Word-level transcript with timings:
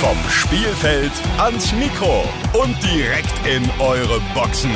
Vom 0.00 0.16
Spielfeld 0.30 1.10
ans 1.38 1.72
Mikro 1.72 2.22
und 2.52 2.76
direkt 2.84 3.34
in 3.44 3.68
eure 3.80 4.20
Boxen. 4.32 4.70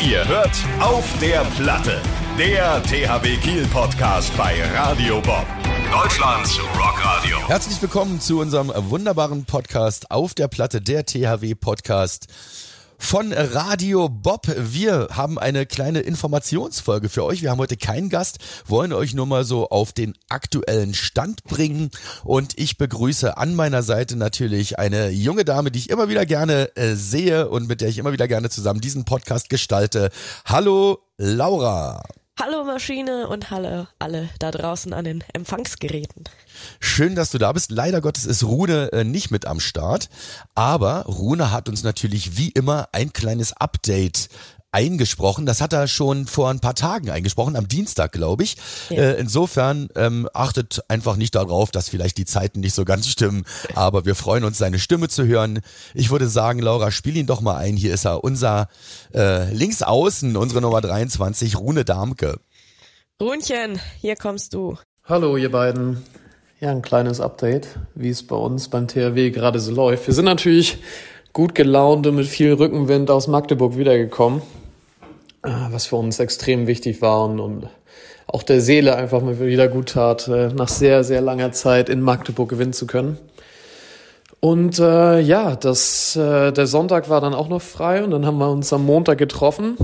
Ihr 0.00 0.26
hört 0.28 0.52
auf 0.78 1.04
der 1.20 1.40
Platte. 1.56 2.00
Der 2.38 2.80
THW 2.84 3.36
Kiel 3.38 3.66
Podcast 3.66 4.36
bei 4.36 4.54
Radio 4.76 5.20
Bob. 5.20 5.44
Deutschlands 5.90 6.60
Rockradio. 6.78 7.38
Herzlich 7.48 7.82
willkommen 7.82 8.20
zu 8.20 8.38
unserem 8.38 8.72
wunderbaren 8.88 9.46
Podcast 9.46 10.12
auf 10.12 10.34
der 10.34 10.46
Platte, 10.46 10.80
der 10.80 11.04
THW 11.04 11.56
Podcast 11.56 12.28
von 12.98 13.32
Radio 13.32 14.08
Bob. 14.08 14.46
Wir 14.56 15.08
haben 15.12 15.38
eine 15.38 15.64
kleine 15.64 16.00
Informationsfolge 16.00 17.08
für 17.08 17.24
euch. 17.24 17.42
Wir 17.42 17.50
haben 17.50 17.58
heute 17.58 17.76
keinen 17.76 18.10
Gast, 18.10 18.38
wollen 18.66 18.92
euch 18.92 19.14
nur 19.14 19.26
mal 19.26 19.44
so 19.44 19.68
auf 19.68 19.92
den 19.92 20.14
aktuellen 20.28 20.92
Stand 20.94 21.44
bringen. 21.44 21.90
Und 22.24 22.58
ich 22.58 22.76
begrüße 22.76 23.36
an 23.36 23.54
meiner 23.54 23.82
Seite 23.82 24.16
natürlich 24.16 24.78
eine 24.78 25.10
junge 25.10 25.44
Dame, 25.44 25.70
die 25.70 25.78
ich 25.78 25.90
immer 25.90 26.08
wieder 26.08 26.26
gerne 26.26 26.76
äh, 26.76 26.94
sehe 26.94 27.48
und 27.48 27.68
mit 27.68 27.80
der 27.80 27.88
ich 27.88 27.98
immer 27.98 28.12
wieder 28.12 28.28
gerne 28.28 28.50
zusammen 28.50 28.80
diesen 28.80 29.04
Podcast 29.04 29.48
gestalte. 29.48 30.10
Hallo, 30.44 30.98
Laura. 31.16 32.02
Hallo 32.40 32.62
Maschine 32.62 33.26
und 33.26 33.50
hallo 33.50 33.88
alle 33.98 34.28
da 34.38 34.52
draußen 34.52 34.92
an 34.92 35.04
den 35.04 35.24
Empfangsgeräten. 35.32 36.22
Schön, 36.78 37.16
dass 37.16 37.32
du 37.32 37.38
da 37.38 37.50
bist. 37.52 37.72
Leider 37.72 38.00
Gottes 38.00 38.26
ist 38.26 38.44
Rune 38.44 38.92
äh, 38.92 39.02
nicht 39.02 39.32
mit 39.32 39.44
am 39.44 39.58
Start, 39.58 40.08
aber 40.54 41.06
Rune 41.06 41.50
hat 41.50 41.68
uns 41.68 41.82
natürlich 41.82 42.36
wie 42.36 42.50
immer 42.50 42.90
ein 42.92 43.12
kleines 43.12 43.54
Update 43.54 44.28
eingesprochen. 44.70 45.46
Das 45.46 45.60
hat 45.60 45.72
er 45.72 45.88
schon 45.88 46.26
vor 46.26 46.50
ein 46.50 46.60
paar 46.60 46.74
Tagen 46.74 47.10
eingesprochen, 47.10 47.56
am 47.56 47.68
Dienstag, 47.68 48.12
glaube 48.12 48.44
ich. 48.44 48.56
Ja. 48.90 48.96
Äh, 48.96 49.20
insofern 49.20 49.88
ähm, 49.96 50.28
achtet 50.34 50.82
einfach 50.88 51.16
nicht 51.16 51.34
darauf, 51.34 51.70
dass 51.70 51.88
vielleicht 51.88 52.18
die 52.18 52.26
Zeiten 52.26 52.60
nicht 52.60 52.74
so 52.74 52.84
ganz 52.84 53.08
stimmen, 53.08 53.44
aber 53.74 54.04
wir 54.04 54.14
freuen 54.14 54.44
uns, 54.44 54.58
seine 54.58 54.78
Stimme 54.78 55.08
zu 55.08 55.26
hören. 55.26 55.60
Ich 55.94 56.10
würde 56.10 56.28
sagen, 56.28 56.60
Laura, 56.60 56.90
spiel 56.90 57.16
ihn 57.16 57.26
doch 57.26 57.40
mal 57.40 57.56
ein. 57.56 57.76
Hier 57.76 57.94
ist 57.94 58.04
er, 58.04 58.22
unser 58.24 58.68
äh, 59.14 59.52
Linksaußen, 59.52 60.36
unsere 60.36 60.60
Nummer 60.60 60.80
23, 60.80 61.56
Rune 61.56 61.84
Darmke. 61.84 62.38
Runchen, 63.20 63.80
hier 64.00 64.16
kommst 64.16 64.54
du. 64.54 64.76
Hallo, 65.04 65.36
ihr 65.36 65.50
beiden. 65.50 66.04
Ja, 66.60 66.70
ein 66.70 66.82
kleines 66.82 67.20
Update, 67.20 67.68
wie 67.94 68.10
es 68.10 68.26
bei 68.26 68.36
uns 68.36 68.68
beim 68.68 68.88
THW 68.88 69.30
gerade 69.30 69.60
so 69.60 69.72
läuft. 69.72 70.08
Wir 70.08 70.14
sind 70.14 70.24
natürlich 70.24 70.78
gut 71.32 71.54
gelaunt 71.54 72.06
und 72.06 72.16
mit 72.16 72.26
viel 72.26 72.52
Rückenwind 72.52 73.10
aus 73.10 73.28
Magdeburg 73.28 73.76
wiedergekommen. 73.76 74.42
Ah, 75.48 75.68
was 75.70 75.86
für 75.86 75.96
uns 75.96 76.20
extrem 76.20 76.66
wichtig 76.66 77.00
war 77.00 77.24
und 77.24 77.70
auch 78.26 78.42
der 78.42 78.60
Seele 78.60 78.96
einfach 78.96 79.22
mal 79.22 79.40
wieder 79.40 79.66
gut 79.68 79.90
tat, 79.90 80.28
äh, 80.28 80.48
nach 80.48 80.68
sehr, 80.68 81.04
sehr 81.04 81.22
langer 81.22 81.52
Zeit 81.52 81.88
in 81.88 82.02
Magdeburg 82.02 82.50
gewinnen 82.50 82.74
zu 82.74 82.86
können. 82.86 83.16
Und 84.40 84.78
äh, 84.78 85.20
ja, 85.20 85.56
das, 85.56 86.14
äh, 86.16 86.52
der 86.52 86.66
Sonntag 86.66 87.08
war 87.08 87.22
dann 87.22 87.32
auch 87.32 87.48
noch 87.48 87.62
frei 87.62 88.04
und 88.04 88.10
dann 88.10 88.26
haben 88.26 88.36
wir 88.36 88.50
uns 88.50 88.70
am 88.74 88.84
Montag 88.84 89.16
getroffen. 89.16 89.78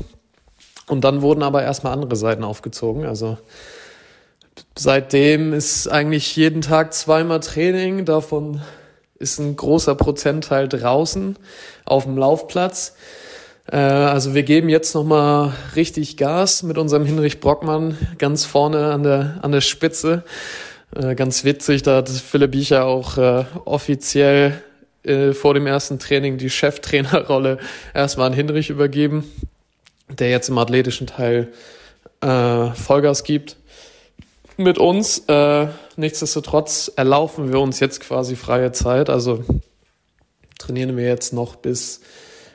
Und 0.87 1.03
dann 1.03 1.23
wurden 1.23 1.43
aber 1.43 1.63
erstmal 1.63 1.95
andere 1.95 2.15
Seiten 2.15 2.45
aufgezogen. 2.45 3.07
Also 3.07 3.39
seitdem 4.77 5.55
ist 5.55 5.89
eigentlich 5.89 6.37
jeden 6.37 6.61
Tag 6.61 6.93
zweimal 6.93 7.41
Training. 7.41 8.05
Davon 8.05 8.61
ist 9.19 9.39
ein 9.39 9.57
großer 9.57 9.95
Prozentteil 9.95 10.69
draußen 10.69 11.37
auf 11.87 12.05
dem 12.05 12.19
Laufplatz. 12.19 12.97
Äh, 13.71 13.77
also 13.77 14.35
wir 14.35 14.43
geben 14.43 14.69
jetzt 14.69 14.95
nochmal 14.95 15.53
richtig 15.77 16.17
Gas 16.17 16.63
mit 16.63 16.79
unserem 16.79 17.05
Hinrich 17.05 17.41
Brockmann 17.41 17.97
ganz 18.19 18.45
vorne 18.45 18.93
an 18.93 19.03
der, 19.03 19.39
an 19.43 19.53
der 19.53 19.61
Spitze. 19.61 20.25
Äh, 20.95 21.15
ganz 21.15 21.45
witzig, 21.45 21.83
da 21.83 21.97
hat 21.97 22.09
Philipp 22.09 22.53
Biecher 22.53 22.85
auch 22.85 23.19
äh, 23.19 23.45
offiziell 23.65 24.63
vor 25.35 25.53
dem 25.53 25.67
ersten 25.67 25.99
Training 25.99 26.39
die 26.39 26.49
Cheftrainerrolle 26.49 27.59
erstmal 27.93 28.29
an 28.29 28.33
Hinrich 28.33 28.71
übergeben, 28.71 29.31
der 30.09 30.31
jetzt 30.31 30.49
im 30.49 30.57
athletischen 30.57 31.07
Teil 31.07 31.53
Vollgas 32.23 33.23
gibt. 33.23 33.59
Mit 34.57 34.79
uns, 34.79 35.27
nichtsdestotrotz 35.97 36.91
erlaufen 36.97 37.53
wir 37.53 37.61
uns 37.61 37.81
jetzt 37.81 38.01
quasi 38.01 38.35
freie 38.35 38.73
Zeit, 38.73 39.11
also 39.11 39.45
trainieren 40.59 40.97
wir 40.97 41.05
jetzt 41.05 41.35
noch 41.35 41.57
bis 41.57 42.01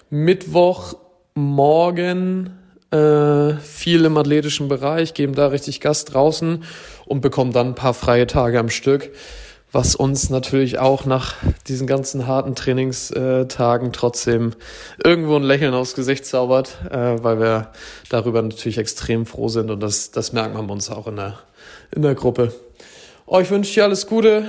Mittwochmorgen 0.09 2.59
äh, 2.91 3.53
viel 3.55 4.05
im 4.05 4.17
athletischen 4.17 4.67
Bereich, 4.67 5.13
geben 5.13 5.35
da 5.35 5.47
richtig 5.47 5.81
Gas 5.81 6.05
draußen 6.05 6.63
und 7.05 7.21
bekommen 7.21 7.53
dann 7.53 7.67
ein 7.67 7.75
paar 7.75 7.93
freie 7.93 8.25
Tage 8.25 8.59
am 8.59 8.69
Stück, 8.69 9.11
was 9.71 9.95
uns 9.95 10.31
natürlich 10.31 10.79
auch 10.79 11.05
nach 11.05 11.35
diesen 11.67 11.85
ganzen 11.85 12.25
harten 12.25 12.55
Trainingstagen 12.55 13.93
trotzdem 13.93 14.53
irgendwo 15.03 15.35
ein 15.35 15.43
Lächeln 15.43 15.75
aufs 15.75 15.93
Gesicht 15.93 16.25
zaubert, 16.25 16.79
äh, 16.89 17.23
weil 17.23 17.39
wir 17.39 17.71
darüber 18.09 18.41
natürlich 18.41 18.79
extrem 18.79 19.27
froh 19.27 19.49
sind 19.49 19.69
und 19.69 19.81
das, 19.81 20.09
das 20.09 20.33
merkt 20.33 20.55
man 20.55 20.67
uns 20.69 20.89
auch 20.89 21.05
in 21.07 21.17
der, 21.17 21.37
in 21.95 22.01
der 22.01 22.15
Gruppe. 22.15 22.51
Euch 23.27 23.51
wünsche 23.51 23.69
ich 23.69 23.83
alles 23.83 24.07
Gute, 24.07 24.45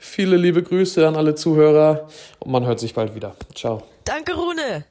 viele 0.00 0.38
liebe 0.38 0.62
Grüße 0.62 1.06
an 1.06 1.16
alle 1.16 1.34
Zuhörer 1.34 2.08
und 2.38 2.50
man 2.50 2.64
hört 2.64 2.80
sich 2.80 2.94
bald 2.94 3.14
wieder. 3.14 3.36
Ciao. 3.54 3.82
Danke, 4.04 4.32
Rune. 4.32 4.86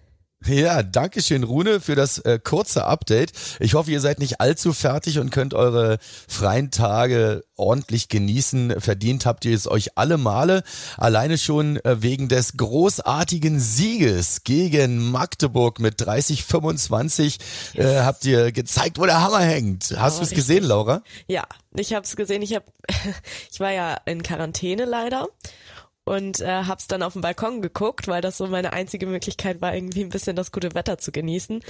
Ja, 0.48 0.82
danke 0.82 1.22
schön, 1.22 1.44
Rune, 1.44 1.80
für 1.80 1.94
das 1.94 2.18
äh, 2.18 2.40
kurze 2.44 2.86
Update. 2.86 3.32
Ich 3.60 3.76
hoffe, 3.76 3.92
ihr 3.92 4.02
seid 4.02 4.18
nicht 4.18 4.42
allzu 4.42 4.74
fertig 4.74 5.20
und 5.20 5.30
könnt 5.30 5.54
eure 5.54 6.00
freien 6.28 6.72
Tage 6.72 7.44
ordentlich 7.58 8.10
genießen. 8.10 8.82
Verdient 8.82 9.28
habt 9.28 9.46
ihr 9.46 9.56
es 9.56 9.68
euch 9.68 10.00
alle 10.00 10.18
Male. 10.18 10.64
Alleine 10.98 11.38
schon 11.38 11.78
äh, 11.86 12.02
wegen 12.02 12.28
des 12.28 12.58
großartigen 12.58 13.60
Sieges 13.60 14.44
gegen 14.44 15.12
Magdeburg 15.12 15.80
mit 15.80 16.02
30-25 16.02 17.38
äh, 17.76 18.00
habt 18.00 18.26
ihr 18.26 18.52
gezeigt, 18.52 18.98
wo 18.98 19.06
der 19.06 19.22
Hammer 19.22 19.42
hängt. 19.42 19.94
Hast 19.96 20.16
oh, 20.16 20.20
du 20.22 20.26
es 20.26 20.32
gesehen, 20.32 20.64
Laura? 20.64 21.04
Ja, 21.28 21.44
ich 21.76 21.94
habe 21.94 22.04
es 22.04 22.16
gesehen. 22.16 22.42
Ich 22.42 22.56
hab, 22.56 22.64
ich 23.52 23.60
war 23.60 23.72
ja 23.72 23.96
in 24.06 24.24
Quarantäne 24.24 24.86
leider 24.86 25.28
und 26.12 26.42
äh, 26.42 26.66
hab's 26.66 26.88
dann 26.88 27.04
auf 27.04 27.14
dem 27.14 27.22
Balkon 27.22 27.62
geguckt, 27.62 28.10
weil 28.10 28.22
das 28.22 28.36
so 28.36 28.46
meine 28.48 28.74
einzige 28.74 29.08
Möglichkeit 29.08 29.62
war, 29.62 29.74
irgendwie 29.74 30.04
ein 30.04 30.10
bisschen 30.10 30.36
das 30.36 30.52
gute 30.52 30.74
Wetter 30.74 30.98
zu 30.98 31.14
genießen. 31.14 31.62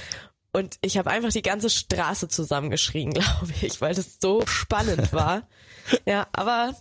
Und 0.51 0.77
ich 0.81 0.97
habe 0.97 1.11
einfach 1.11 1.29
die 1.29 1.43
ganze 1.43 1.69
Straße 1.69 2.27
zusammengeschrien, 2.27 3.11
glaube 3.13 3.53
ich, 3.61 3.79
weil 3.81 3.93
das 3.93 4.17
so 4.19 4.43
spannend 4.47 5.13
war. 5.13 5.43
ja, 6.07 6.25
aber 6.33 6.73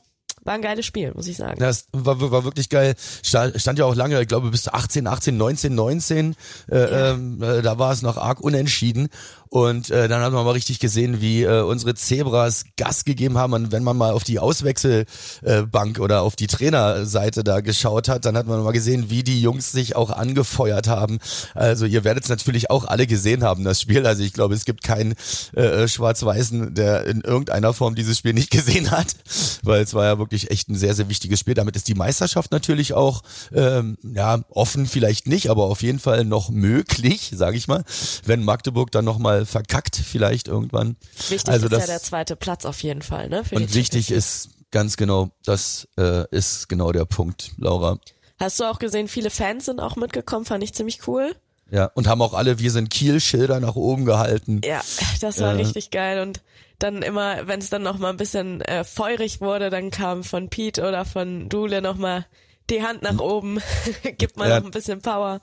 war 0.42 0.54
ein 0.54 0.62
geiles 0.62 0.86
Spiel, 0.86 1.12
muss 1.12 1.26
ich 1.26 1.36
sagen. 1.36 1.58
Das 1.58 1.88
war, 1.92 2.18
war 2.30 2.44
wirklich 2.44 2.70
geil. 2.70 2.94
Stand, 3.22 3.60
stand 3.60 3.78
ja 3.78 3.84
auch 3.84 3.94
lange, 3.94 4.18
ich 4.22 4.28
glaube 4.28 4.50
bis 4.50 4.66
18, 4.66 5.06
18, 5.06 5.36
19, 5.36 5.74
19. 5.74 6.36
Äh, 6.70 6.78
ja. 6.78 7.10
ähm, 7.12 7.42
äh, 7.42 7.60
da 7.60 7.78
war 7.78 7.92
es 7.92 8.00
noch 8.00 8.16
arg 8.16 8.40
unentschieden. 8.40 9.10
Und 9.50 9.90
äh, 9.90 10.06
dann 10.06 10.22
hat 10.22 10.32
man 10.32 10.44
mal 10.44 10.52
richtig 10.52 10.78
gesehen, 10.78 11.20
wie 11.20 11.42
äh, 11.42 11.62
unsere 11.62 11.96
Zebras 11.96 12.64
Gas 12.76 13.04
gegeben 13.04 13.36
haben. 13.36 13.52
Und 13.52 13.72
wenn 13.72 13.82
man 13.82 13.96
mal 13.96 14.12
auf 14.12 14.22
die 14.22 14.38
Auswechselbank 14.38 15.98
äh, 15.98 16.00
oder 16.00 16.22
auf 16.22 16.36
die 16.36 16.46
Trainerseite 16.46 17.42
da 17.42 17.60
geschaut 17.60 18.08
hat, 18.08 18.24
dann 18.24 18.36
hat 18.36 18.46
man 18.46 18.62
mal 18.62 18.70
gesehen, 18.70 19.10
wie 19.10 19.24
die 19.24 19.42
Jungs 19.42 19.72
sich 19.72 19.96
auch 19.96 20.10
angefeuert 20.10 20.86
haben. 20.86 21.18
Also 21.54 21.84
ihr 21.84 22.04
werdet 22.04 22.22
es 22.22 22.30
natürlich 22.30 22.70
auch 22.70 22.84
alle 22.84 23.08
gesehen 23.08 23.42
haben, 23.42 23.64
das 23.64 23.80
Spiel. 23.80 24.06
Also 24.06 24.22
ich 24.22 24.32
glaube, 24.32 24.54
es 24.54 24.64
gibt 24.64 24.84
keinen 24.84 25.14
äh, 25.56 25.88
Schwarz-Weißen, 25.88 26.72
der 26.76 27.06
in 27.06 27.20
irgendeiner 27.22 27.72
Form 27.72 27.96
dieses 27.96 28.18
Spiel 28.18 28.34
nicht 28.34 28.50
gesehen 28.52 28.92
hat, 28.92 29.16
weil 29.64 29.82
es 29.82 29.94
war 29.94 30.04
ja 30.04 30.18
wirklich 30.20 30.52
echt 30.52 30.68
ein 30.68 30.76
sehr, 30.76 30.94
sehr 30.94 31.08
wichtiges 31.08 31.40
Spiel. 31.40 31.54
Damit 31.54 31.74
ist 31.74 31.88
die 31.88 31.94
Meisterschaft 31.94 32.52
natürlich 32.52 32.94
auch 32.94 33.22
ähm, 33.52 33.98
ja 34.04 34.42
offen, 34.50 34.86
vielleicht 34.86 35.26
nicht, 35.26 35.50
aber 35.50 35.64
auf 35.64 35.82
jeden 35.82 35.98
Fall 35.98 36.24
noch 36.24 36.50
möglich, 36.50 37.32
sage 37.34 37.56
ich 37.56 37.66
mal, 37.66 37.82
wenn 38.24 38.44
Magdeburg 38.44 38.92
dann 38.92 39.04
nochmal 39.04 39.39
verkackt 39.46 39.96
vielleicht 39.96 40.48
irgendwann. 40.48 40.96
Wichtig 41.28 41.48
also 41.48 41.66
ist 41.66 41.72
das, 41.72 41.80
ja 41.80 41.86
der 41.86 42.02
zweite 42.02 42.36
Platz 42.36 42.64
auf 42.64 42.82
jeden 42.82 43.02
Fall, 43.02 43.28
ne? 43.28 43.42
und 43.52 43.74
wichtig 43.74 44.10
ist 44.10 44.50
ganz 44.70 44.96
genau, 44.96 45.30
das 45.44 45.88
äh, 45.98 46.24
ist 46.30 46.68
genau 46.68 46.92
der 46.92 47.04
Punkt, 47.04 47.52
Laura. 47.56 47.98
Hast 48.38 48.58
du 48.60 48.64
auch 48.64 48.78
gesehen, 48.78 49.08
viele 49.08 49.30
Fans 49.30 49.66
sind 49.66 49.80
auch 49.80 49.96
mitgekommen, 49.96 50.44
fand 50.44 50.64
ich 50.64 50.72
ziemlich 50.72 51.06
cool. 51.06 51.34
Ja, 51.70 51.86
und 51.94 52.08
haben 52.08 52.22
auch 52.22 52.34
alle 52.34 52.58
Wir 52.58 52.70
sind 52.70 52.90
Kiel-Schilder 52.90 53.60
nach 53.60 53.76
oben 53.76 54.04
gehalten. 54.04 54.60
Ja, 54.64 54.80
das 55.20 55.40
war 55.40 55.52
äh, 55.52 55.56
richtig 55.56 55.90
geil. 55.90 56.20
Und 56.20 56.40
dann 56.80 57.02
immer, 57.02 57.46
wenn 57.46 57.60
es 57.60 57.70
dann 57.70 57.82
noch 57.82 57.98
mal 57.98 58.10
ein 58.10 58.16
bisschen 58.16 58.60
äh, 58.62 58.82
feurig 58.82 59.40
wurde, 59.40 59.70
dann 59.70 59.90
kam 59.90 60.24
von 60.24 60.48
Pete 60.48 60.86
oder 60.86 61.04
von 61.04 61.48
Dule 61.48 61.80
noch 61.80 61.96
mal 61.96 62.26
die 62.70 62.82
Hand 62.82 63.02
nach 63.02 63.18
oben, 63.18 63.58
gibt 64.18 64.36
mal 64.36 64.48
ja. 64.48 64.58
noch 64.58 64.66
ein 64.66 64.70
bisschen 64.70 65.00
Power. 65.00 65.40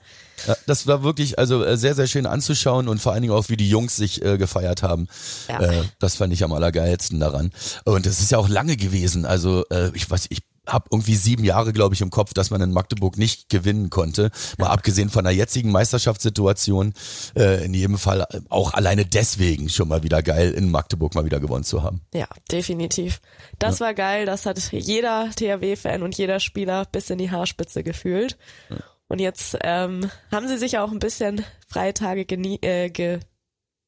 Ja, 0.48 0.56
das 0.66 0.88
war 0.88 1.04
wirklich 1.04 1.40
also 1.40 1.64
äh, 1.64 1.78
sehr, 1.78 1.96
sehr 1.96 2.08
schön 2.08 2.26
anzuschauen 2.26 2.88
und 2.88 3.00
vor 3.00 3.14
allen 3.14 3.22
Dingen 3.22 3.34
auch, 3.34 3.50
wie 3.50 3.58
die 3.58 3.70
Jungs 3.70 3.96
sich 3.96 4.24
äh, 4.24 4.38
gefeiert 4.38 4.84
haben. 4.84 5.08
Ja. 5.48 5.62
Äh, 5.62 5.84
das 6.00 6.16
fand 6.16 6.34
ich 6.34 6.44
am 6.44 6.54
allergeilsten 6.54 7.20
daran. 7.20 7.52
Und 7.86 8.06
das 8.06 8.20
ist 8.20 8.32
ja 8.32 8.38
auch 8.38 8.50
lange 8.50 8.78
gewesen. 8.78 9.26
Also 9.26 9.66
äh, 9.70 9.92
ich 9.94 10.10
weiß, 10.10 10.28
ich 10.30 10.42
habe 10.68 10.90
irgendwie 10.92 11.16
sieben 11.16 11.44
Jahre, 11.44 11.74
glaube 11.74 11.96
ich, 11.96 12.02
im 12.02 12.10
Kopf, 12.10 12.34
dass 12.34 12.52
man 12.52 12.62
in 12.62 12.72
Magdeburg 12.72 13.18
nicht 13.18 13.50
gewinnen 13.50 13.90
konnte. 13.90 14.32
Mal 14.58 14.68
abgesehen 14.68 15.10
von 15.10 15.24
der 15.24 15.34
jetzigen 15.34 15.72
Meisterschaftssituation, 15.72 16.94
äh, 17.36 17.66
in 17.66 17.74
jedem 17.74 17.98
Fall 17.98 18.28
auch 18.50 18.74
alleine 18.74 19.06
deswegen 19.06 19.70
schon 19.70 19.88
mal 19.88 20.04
wieder 20.04 20.22
geil, 20.22 20.52
in 20.52 20.72
Magdeburg 20.72 21.16
mal 21.16 21.26
wieder 21.26 21.40
gewonnen 21.40 21.64
zu 21.64 21.84
haben. 21.84 22.02
Ja, 22.14 22.28
definitiv. 22.52 23.22
Das 23.60 23.80
ja. 23.80 23.88
war 23.88 23.94
geil, 23.94 24.26
das 24.26 24.46
hat 24.46 24.60
jeder 24.72 25.30
THW-Fan 25.36 26.04
und 26.04 26.18
jeder 26.18 26.40
Spieler 26.40 26.86
bis 26.86 27.10
in 27.10 27.18
die 27.18 27.32
Haarspitze 27.32 27.84
gefühlt. 27.84 28.38
Ja. 28.70 28.78
Und 29.10 29.20
jetzt 29.20 29.58
ähm, 29.62 30.12
haben 30.32 30.48
sie 30.48 30.58
sich 30.58 30.78
auch 30.78 30.92
ein 30.92 31.00
bisschen 31.00 31.46
freie 31.68 31.94
Tage 31.94 32.26
genie 32.26 32.60
äh, 32.62 32.90
ge 32.90 33.20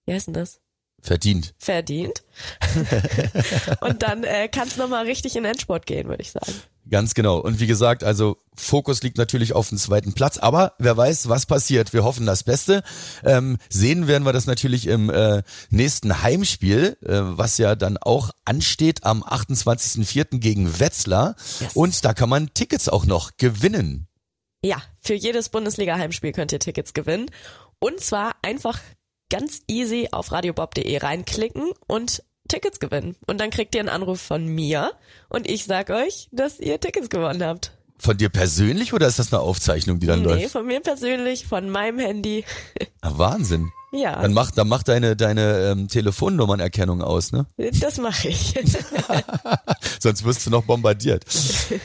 wie 0.10 0.14
heißt 0.16 0.26
denn 0.26 0.34
das? 0.34 0.60
Verdient. 1.02 1.54
Verdient. 1.58 2.24
und 3.82 4.04
dann 4.04 4.24
äh, 4.24 4.48
kann 4.48 4.68
es 4.68 4.78
nochmal 4.78 5.06
richtig 5.06 5.36
in 5.36 5.46
Endsport 5.46 5.86
gehen, 5.86 6.08
würde 6.08 6.22
ich 6.22 6.32
sagen. 6.32 6.54
Ganz 6.90 7.14
genau. 7.14 7.38
Und 7.38 7.60
wie 7.60 7.68
gesagt, 7.68 8.04
also 8.04 8.38
Fokus 8.56 9.04
liegt 9.04 9.18
natürlich 9.18 9.54
auf 9.54 9.70
dem 9.70 9.78
zweiten 9.78 10.14
Platz, 10.14 10.38
aber 10.38 10.74
wer 10.80 10.98
weiß, 10.98 11.30
was 11.30 11.46
passiert. 11.46 11.94
Wir 11.94 12.04
hoffen 12.04 12.26
das 12.26 12.44
Beste. 12.44 12.82
Ähm, 13.24 13.58
sehen 13.70 14.08
werden 14.08 14.24
wir 14.24 14.34
das 14.34 14.48
natürlich 14.48 14.88
im 14.88 15.10
äh, 15.10 15.44
nächsten 15.70 16.24
Heimspiel, 16.24 16.98
äh, 17.04 17.10
was 17.12 17.58
ja 17.60 17.76
dann 17.76 17.98
auch 17.98 18.32
ansteht 18.44 19.04
am 19.04 19.24
28.04. 19.24 20.40
gegen 20.40 20.80
Wetzlar. 20.80 21.36
Yes. 21.60 21.74
Und 21.76 22.06
da 22.06 22.14
kann 22.14 22.30
man 22.30 22.54
Tickets 22.54 22.90
auch 22.90 23.06
noch 23.06 23.38
gewinnen. 23.38 24.08
Ja, 24.64 24.82
für 25.00 25.14
jedes 25.14 25.50
Bundesliga-Heimspiel 25.50 26.32
könnt 26.32 26.52
ihr 26.52 26.60
Tickets 26.60 26.94
gewinnen. 26.94 27.30
Und 27.80 28.02
zwar 28.02 28.36
einfach 28.42 28.80
ganz 29.30 29.62
easy 29.68 30.10
auf 30.12 30.32
radiobob.de 30.32 30.98
reinklicken 30.98 31.72
und 31.88 32.24
Tickets 32.48 32.80
gewinnen. 32.80 33.16
Und 33.28 33.40
dann 33.40 33.52
kriegt 33.52 33.76
ihr 33.76 33.82
einen 33.82 33.90
Anruf 33.90 34.20
von 34.20 34.46
mir 34.46 34.92
und 35.30 35.50
ich 35.50 35.66
sag 35.66 35.90
euch, 35.90 36.28
dass 36.32 36.60
ihr 36.60 36.80
Tickets 36.80 37.10
gewonnen 37.10 37.44
habt. 37.44 37.72
Von 37.98 38.18
dir 38.18 38.30
persönlich 38.30 38.94
oder 38.94 39.08
ist 39.08 39.20
das 39.20 39.34
eine 39.34 39.42
Aufzeichnung, 39.42 40.00
die 40.00 40.08
dann 40.08 40.20
nee, 40.20 40.26
läuft? 40.26 40.42
Nee, 40.42 40.48
von 40.48 40.66
mir 40.66 40.80
persönlich, 40.80 41.46
von 41.46 41.70
meinem 41.70 42.00
Handy. 42.00 42.46
Ah, 43.02 43.14
Wahnsinn. 43.16 43.72
Ja. 43.94 44.22
Dann 44.22 44.34
macht, 44.34 44.58
dann 44.58 44.68
macht 44.68 44.90
deine, 44.90 45.16
deine 45.16 45.72
ähm, 45.72 45.88
Telefonnummernerkennung 45.88 47.02
aus, 47.02 47.32
ne? 47.32 47.46
Das 47.80 47.98
mache 47.98 48.28
ich. 48.28 48.54
Sonst 50.00 50.24
wirst 50.24 50.46
du 50.46 50.50
noch 50.50 50.64
bombardiert. 50.64 51.26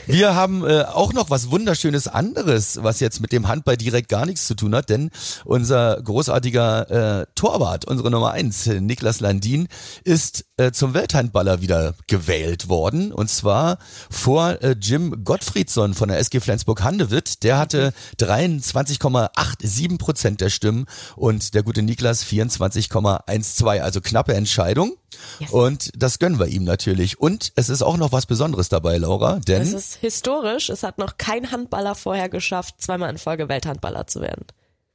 Wir 0.07 0.35
haben 0.35 0.65
äh, 0.65 0.83
auch 0.83 1.13
noch 1.13 1.29
was 1.29 1.51
wunderschönes 1.51 2.07
anderes, 2.07 2.79
was 2.81 2.99
jetzt 2.99 3.19
mit 3.19 3.31
dem 3.31 3.47
Handball 3.47 3.77
direkt 3.77 4.09
gar 4.09 4.25
nichts 4.25 4.47
zu 4.47 4.55
tun 4.55 4.73
hat, 4.73 4.89
denn 4.89 5.11
unser 5.43 6.01
großartiger 6.01 7.21
äh, 7.21 7.25
Torwart, 7.35 7.85
unsere 7.85 8.09
Nummer 8.09 8.31
eins, 8.31 8.65
Niklas 8.65 9.19
Landin, 9.19 9.67
ist 10.03 10.45
äh, 10.57 10.71
zum 10.71 10.93
Welthandballer 10.93 11.61
wieder 11.61 11.95
gewählt 12.07 12.69
worden. 12.69 13.11
Und 13.11 13.29
zwar 13.29 13.77
vor 14.09 14.61
äh, 14.61 14.75
Jim 14.79 15.23
Gottfriedsson 15.23 15.93
von 15.93 16.07
der 16.09 16.19
SG 16.19 16.39
Flensburg-Handewitt. 16.39 17.43
Der 17.43 17.57
hatte 17.57 17.93
23,87 18.19 19.97
Prozent 19.97 20.41
der 20.41 20.49
Stimmen 20.49 20.85
und 21.15 21.53
der 21.53 21.63
gute 21.63 21.81
Niklas 21.81 22.25
24,12. 22.25 23.79
Also 23.79 24.01
knappe 24.01 24.33
Entscheidung. 24.33 24.95
Yes. 25.39 25.51
Und 25.51 25.91
das 25.95 26.19
gönnen 26.19 26.39
wir 26.39 26.47
ihm 26.47 26.63
natürlich. 26.63 27.19
Und 27.19 27.51
es 27.55 27.69
ist 27.69 27.81
auch 27.81 27.97
noch 27.97 28.11
was 28.11 28.25
Besonderes 28.25 28.69
dabei, 28.69 28.97
Laura, 28.97 29.39
denn. 29.39 29.61
Es 29.61 29.73
ist 29.73 29.95
historisch. 29.95 30.69
Es 30.69 30.83
hat 30.83 30.97
noch 30.97 31.17
kein 31.17 31.51
Handballer 31.51 31.95
vorher 31.95 32.29
geschafft, 32.29 32.75
zweimal 32.79 33.09
in 33.09 33.17
Folge 33.17 33.49
Welthandballer 33.49 34.07
zu 34.07 34.21
werden. 34.21 34.45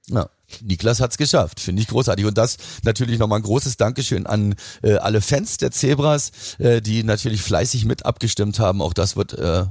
Ja. 0.08 0.28
Niklas 0.62 1.00
hat's 1.00 1.16
geschafft, 1.16 1.60
finde 1.60 1.80
ich 1.82 1.88
großartig. 1.88 2.26
Und 2.26 2.36
das 2.36 2.56
natürlich 2.82 3.18
nochmal 3.18 3.38
ein 3.38 3.44
großes 3.44 3.76
Dankeschön 3.76 4.26
an 4.26 4.56
äh, 4.82 4.94
alle 4.94 5.20
Fans 5.20 5.58
der 5.58 5.70
Zebras, 5.70 6.32
äh, 6.58 6.80
die 6.80 7.04
natürlich 7.04 7.42
fleißig 7.42 7.84
mit 7.84 8.04
abgestimmt 8.04 8.58
haben. 8.58 8.82
Auch 8.82 8.92
das 8.92 9.16
wird 9.16 9.34
äh, 9.34 9.66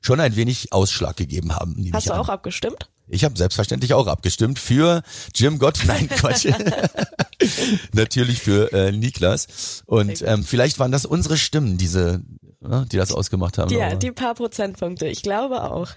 schon 0.00 0.20
ein 0.20 0.36
wenig 0.36 0.72
Ausschlag 0.72 1.16
gegeben 1.16 1.56
haben. 1.56 1.90
Hast 1.92 2.08
du 2.08 2.14
auch 2.14 2.28
abgestimmt? 2.28 2.88
Ich 3.08 3.24
habe 3.24 3.36
selbstverständlich 3.36 3.92
auch 3.94 4.06
abgestimmt 4.06 4.60
für 4.60 5.02
Jim 5.34 5.58
Gott, 5.58 5.80
nein 5.86 6.08
Gott, 6.22 6.46
natürlich 7.92 8.40
für 8.40 8.72
äh, 8.72 8.92
Niklas. 8.92 9.82
Und 9.86 10.22
ähm, 10.22 10.44
vielleicht 10.44 10.78
waren 10.78 10.92
das 10.92 11.06
unsere 11.06 11.36
Stimmen, 11.36 11.78
diese, 11.78 12.22
ne, 12.60 12.86
die 12.90 12.96
das 12.96 13.12
ausgemacht 13.12 13.58
haben. 13.58 13.70
Ja, 13.70 13.94
die 13.94 14.12
paar 14.12 14.34
Prozentpunkte, 14.34 15.06
ich 15.06 15.22
glaube 15.22 15.64
auch. 15.64 15.88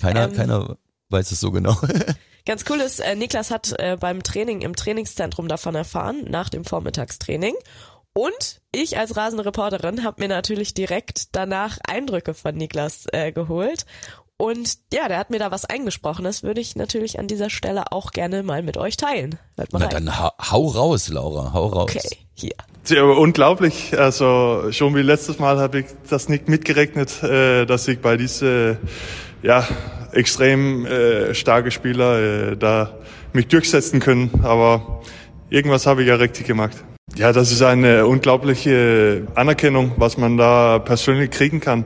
Keiner, 0.00 0.24
ähm, 0.24 0.34
keiner 0.34 0.76
weiß 1.10 1.32
es 1.32 1.40
so 1.40 1.50
genau. 1.50 1.76
Ganz 2.46 2.64
cool 2.70 2.80
ist, 2.80 3.00
äh, 3.00 3.14
Niklas 3.14 3.50
hat 3.50 3.74
äh, 3.78 3.96
beim 3.98 4.22
Training 4.22 4.62
im 4.62 4.74
Trainingszentrum 4.74 5.48
davon 5.48 5.74
erfahren, 5.74 6.24
nach 6.28 6.48
dem 6.48 6.64
Vormittagstraining. 6.64 7.54
Und 8.14 8.62
ich 8.72 8.98
als 8.98 9.16
Rasenreporterin 9.16 10.02
habe 10.02 10.22
mir 10.22 10.28
natürlich 10.28 10.74
direkt 10.74 11.36
danach 11.36 11.78
Eindrücke 11.86 12.34
von 12.34 12.54
Niklas 12.54 13.06
äh, 13.12 13.32
geholt 13.32 13.84
und 14.38 14.78
ja, 14.92 15.08
der 15.08 15.18
hat 15.18 15.30
mir 15.30 15.40
da 15.40 15.50
was 15.50 15.64
eingesprochen. 15.64 16.24
Das 16.24 16.44
würde 16.44 16.60
ich 16.60 16.76
natürlich 16.76 17.18
an 17.18 17.26
dieser 17.26 17.50
Stelle 17.50 17.90
auch 17.90 18.12
gerne 18.12 18.44
mal 18.44 18.62
mit 18.62 18.76
euch 18.76 18.96
teilen. 18.96 19.36
Hört 19.56 19.72
mal 19.72 19.80
Na 19.80 19.86
rein. 19.86 20.06
dann 20.06 20.18
hau, 20.20 20.30
hau 20.40 20.66
raus, 20.68 21.08
Laura, 21.08 21.52
hau 21.52 21.66
raus. 21.66 21.90
Okay, 21.90 22.16
hier. 22.34 22.54
Ja, 22.86 23.02
unglaublich. 23.02 23.98
Also 23.98 24.70
schon 24.70 24.94
wie 24.94 25.02
letztes 25.02 25.40
Mal 25.40 25.58
habe 25.58 25.80
ich 25.80 25.86
das 26.08 26.28
nicht 26.28 26.48
mitgerechnet, 26.48 27.20
äh, 27.24 27.66
dass 27.66 27.88
ich 27.88 27.98
bei 28.00 28.16
diese 28.16 28.78
ja 29.42 29.66
extrem 30.12 30.86
äh, 30.86 31.34
starke 31.34 31.72
Spieler 31.72 32.52
äh, 32.52 32.56
da 32.56 32.94
mich 33.32 33.48
durchsetzen 33.48 33.98
können. 33.98 34.30
Aber 34.44 35.02
irgendwas 35.50 35.86
habe 35.86 36.02
ich 36.02 36.08
ja 36.08 36.14
richtig 36.14 36.46
gemacht. 36.46 36.76
Ja, 37.16 37.32
das 37.32 37.50
ist 37.50 37.62
eine 37.62 38.06
unglaubliche 38.06 39.26
Anerkennung, 39.34 39.92
was 39.96 40.16
man 40.16 40.36
da 40.36 40.78
persönlich 40.78 41.30
kriegen 41.30 41.58
kann. 41.58 41.84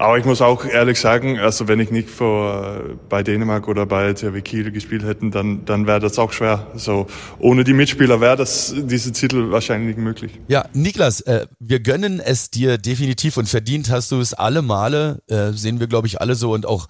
Aber 0.00 0.16
ich 0.16 0.24
muss 0.24 0.40
auch 0.40 0.64
ehrlich 0.64 0.98
sagen, 0.98 1.38
also 1.38 1.68
wenn 1.68 1.78
ich 1.78 1.90
nicht 1.90 2.08
vor 2.08 2.80
bei 3.10 3.22
Dänemark 3.22 3.68
oder 3.68 3.84
bei 3.84 4.14
THW 4.14 4.40
Kiel 4.40 4.72
gespielt 4.72 5.04
hätten, 5.04 5.30
dann 5.30 5.66
dann 5.66 5.86
wäre 5.86 6.00
das 6.00 6.18
auch 6.18 6.32
schwer. 6.32 6.68
So 6.74 7.06
ohne 7.38 7.64
die 7.64 7.74
Mitspieler 7.74 8.18
wäre 8.18 8.34
das 8.34 8.74
diese 8.74 9.12
Titel 9.12 9.50
wahrscheinlich 9.50 9.94
nicht 9.94 10.02
möglich. 10.02 10.40
Ja, 10.48 10.64
Niklas, 10.72 11.20
äh, 11.20 11.46
wir 11.58 11.80
gönnen 11.80 12.18
es 12.18 12.48
dir 12.48 12.78
definitiv 12.78 13.36
und 13.36 13.46
verdient 13.46 13.90
hast 13.90 14.10
du 14.10 14.20
es 14.20 14.32
alle 14.32 14.62
Male. 14.62 15.20
Äh, 15.28 15.52
sehen 15.52 15.80
wir 15.80 15.86
glaube 15.86 16.06
ich 16.06 16.18
alle 16.18 16.34
so 16.34 16.54
und 16.54 16.64
auch 16.64 16.88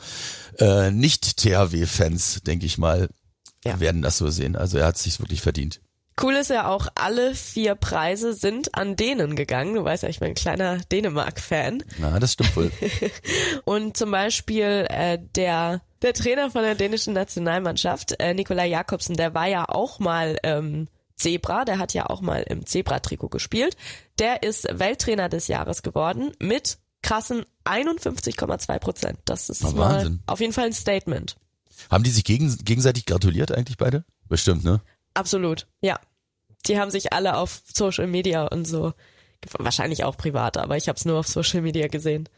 äh, 0.58 0.92
nicht 0.92 1.38
THW-Fans, 1.38 2.42
denke 2.46 2.64
ich 2.64 2.78
mal, 2.78 3.08
ja. 3.64 3.80
werden 3.80 4.02
das 4.02 4.18
so 4.18 4.30
sehen. 4.30 4.54
Also 4.54 4.78
er 4.78 4.86
hat 4.86 4.94
es 4.94 5.02
sich 5.02 5.18
wirklich 5.18 5.40
verdient. 5.40 5.80
Cool 6.22 6.34
ist 6.34 6.50
ja 6.50 6.68
auch, 6.68 6.88
alle 6.96 7.34
vier 7.34 7.74
Preise 7.74 8.34
sind 8.34 8.74
an 8.74 8.94
Dänen 8.94 9.36
gegangen. 9.36 9.74
Du 9.74 9.84
weißt 9.84 10.02
ja, 10.02 10.08
ich 10.10 10.20
bin 10.20 10.28
ein 10.28 10.34
kleiner 10.34 10.78
Dänemark-Fan. 10.78 11.82
Na, 11.98 12.18
das 12.18 12.34
stimmt 12.34 12.56
wohl. 12.56 12.70
und 13.64 13.96
zum 13.96 14.10
Beispiel 14.10 14.86
äh, 14.90 15.18
der 15.34 15.80
der 16.02 16.14
Trainer 16.14 16.50
von 16.50 16.62
der 16.62 16.74
dänischen 16.74 17.12
Nationalmannschaft, 17.14 18.20
äh, 18.20 18.34
Nikolai 18.34 18.68
Jakobsen, 18.68 19.16
der 19.16 19.34
war 19.34 19.46
ja 19.46 19.66
auch 19.68 19.98
mal 19.98 20.38
ähm, 20.42 20.88
Zebra, 21.16 21.64
der 21.66 21.78
hat 21.78 21.92
ja 21.92 22.06
auch 22.06 22.22
mal 22.22 22.42
im 22.42 22.64
Zebra-Trikot 22.64 23.28
gespielt. 23.28 23.76
Der 24.18 24.42
ist 24.42 24.66
Welttrainer 24.70 25.28
des 25.28 25.48
Jahres 25.48 25.82
geworden 25.82 26.32
mit 26.38 26.78
krassen 27.02 27.44
51,2 27.64 28.78
Prozent. 28.78 29.18
Das 29.26 29.50
ist 29.50 29.64
oh, 29.64 29.72
mal 29.72 30.18
auf 30.26 30.40
jeden 30.40 30.52
Fall 30.52 30.66
ein 30.66 30.72
Statement. 30.72 31.36
Haben 31.90 32.04
die 32.04 32.10
sich 32.10 32.24
gegen, 32.24 32.54
gegenseitig 32.64 33.06
gratuliert 33.06 33.52
eigentlich 33.52 33.76
beide? 33.78 34.04
Bestimmt, 34.28 34.64
ne? 34.64 34.80
Absolut, 35.12 35.66
ja 35.80 35.98
die 36.66 36.78
haben 36.78 36.90
sich 36.90 37.12
alle 37.12 37.36
auf 37.36 37.62
Social 37.72 38.06
Media 38.06 38.46
und 38.46 38.66
so, 38.66 38.92
wahrscheinlich 39.58 40.04
auch 40.04 40.16
privat, 40.16 40.56
aber 40.56 40.76
ich 40.76 40.88
habe 40.88 40.96
es 40.96 41.04
nur 41.04 41.18
auf 41.18 41.28
Social 41.28 41.62
Media 41.62 41.88
gesehen. 41.88 42.28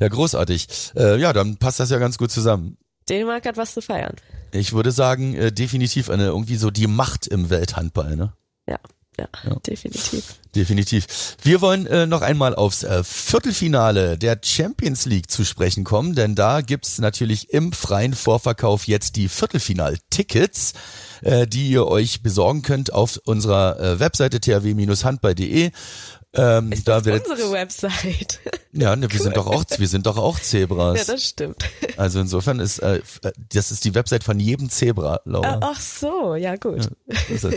Ja, 0.00 0.08
großartig. 0.08 0.92
Äh, 0.96 1.18
ja, 1.20 1.32
dann 1.32 1.56
passt 1.56 1.80
das 1.80 1.90
ja 1.90 1.98
ganz 1.98 2.18
gut 2.18 2.30
zusammen. 2.30 2.76
Dänemark 3.08 3.46
hat 3.46 3.56
was 3.56 3.74
zu 3.74 3.80
feiern. 3.80 4.16
Ich 4.52 4.72
würde 4.72 4.92
sagen, 4.92 5.34
äh, 5.34 5.52
definitiv 5.52 6.10
eine 6.10 6.26
irgendwie 6.26 6.56
so 6.56 6.70
die 6.70 6.86
Macht 6.86 7.26
im 7.26 7.50
Welthandball, 7.50 8.16
ne? 8.16 8.32
Ja. 8.66 8.78
Ja, 9.18 9.28
ja, 9.44 9.56
definitiv. 9.66 10.36
Definitiv. 10.58 11.36
Wir 11.40 11.60
wollen 11.60 11.86
äh, 11.86 12.08
noch 12.08 12.20
einmal 12.20 12.56
aufs 12.56 12.82
äh, 12.82 13.04
Viertelfinale 13.04 14.18
der 14.18 14.40
Champions 14.42 15.06
League 15.06 15.30
zu 15.30 15.44
sprechen 15.44 15.84
kommen, 15.84 16.16
denn 16.16 16.34
da 16.34 16.62
gibt's 16.62 16.98
natürlich 16.98 17.50
im 17.50 17.72
freien 17.72 18.12
Vorverkauf 18.12 18.88
jetzt 18.88 19.14
die 19.14 19.28
Viertelfinal-Tickets 19.28 20.72
äh, 21.22 21.46
die 21.46 21.68
ihr 21.70 21.86
euch 21.86 22.22
besorgen 22.22 22.62
könnt 22.62 22.92
auf 22.92 23.20
unserer 23.24 23.78
äh, 23.80 24.00
Webseite 24.00 24.40
thw-handball.de. 24.40 25.70
Ähm, 26.34 26.72
ist 26.72 26.86
da 26.86 27.00
das 27.00 27.26
unsere 27.26 27.52
Website? 27.52 28.40
Ja, 28.72 28.94
ne, 28.94 29.10
wir 29.10 29.18
cool. 29.18 29.22
sind 29.24 29.36
doch 29.36 29.46
auch, 29.46 29.64
wir 29.76 29.88
sind 29.88 30.06
doch 30.06 30.18
auch 30.18 30.38
Zebras. 30.38 30.98
Ja, 30.98 31.14
das 31.14 31.24
stimmt. 31.24 31.56
Also 31.96 32.20
insofern 32.20 32.60
ist, 32.60 32.78
äh, 32.78 33.00
das 33.52 33.72
ist 33.72 33.84
die 33.84 33.92
Website 33.92 34.22
von 34.22 34.38
jedem 34.38 34.70
Zebra, 34.70 35.20
Laura. 35.24 35.54
Ah, 35.54 35.72
ach 35.72 35.80
so, 35.80 36.36
ja 36.36 36.54
gut. 36.54 36.88
Ja, 37.08 37.50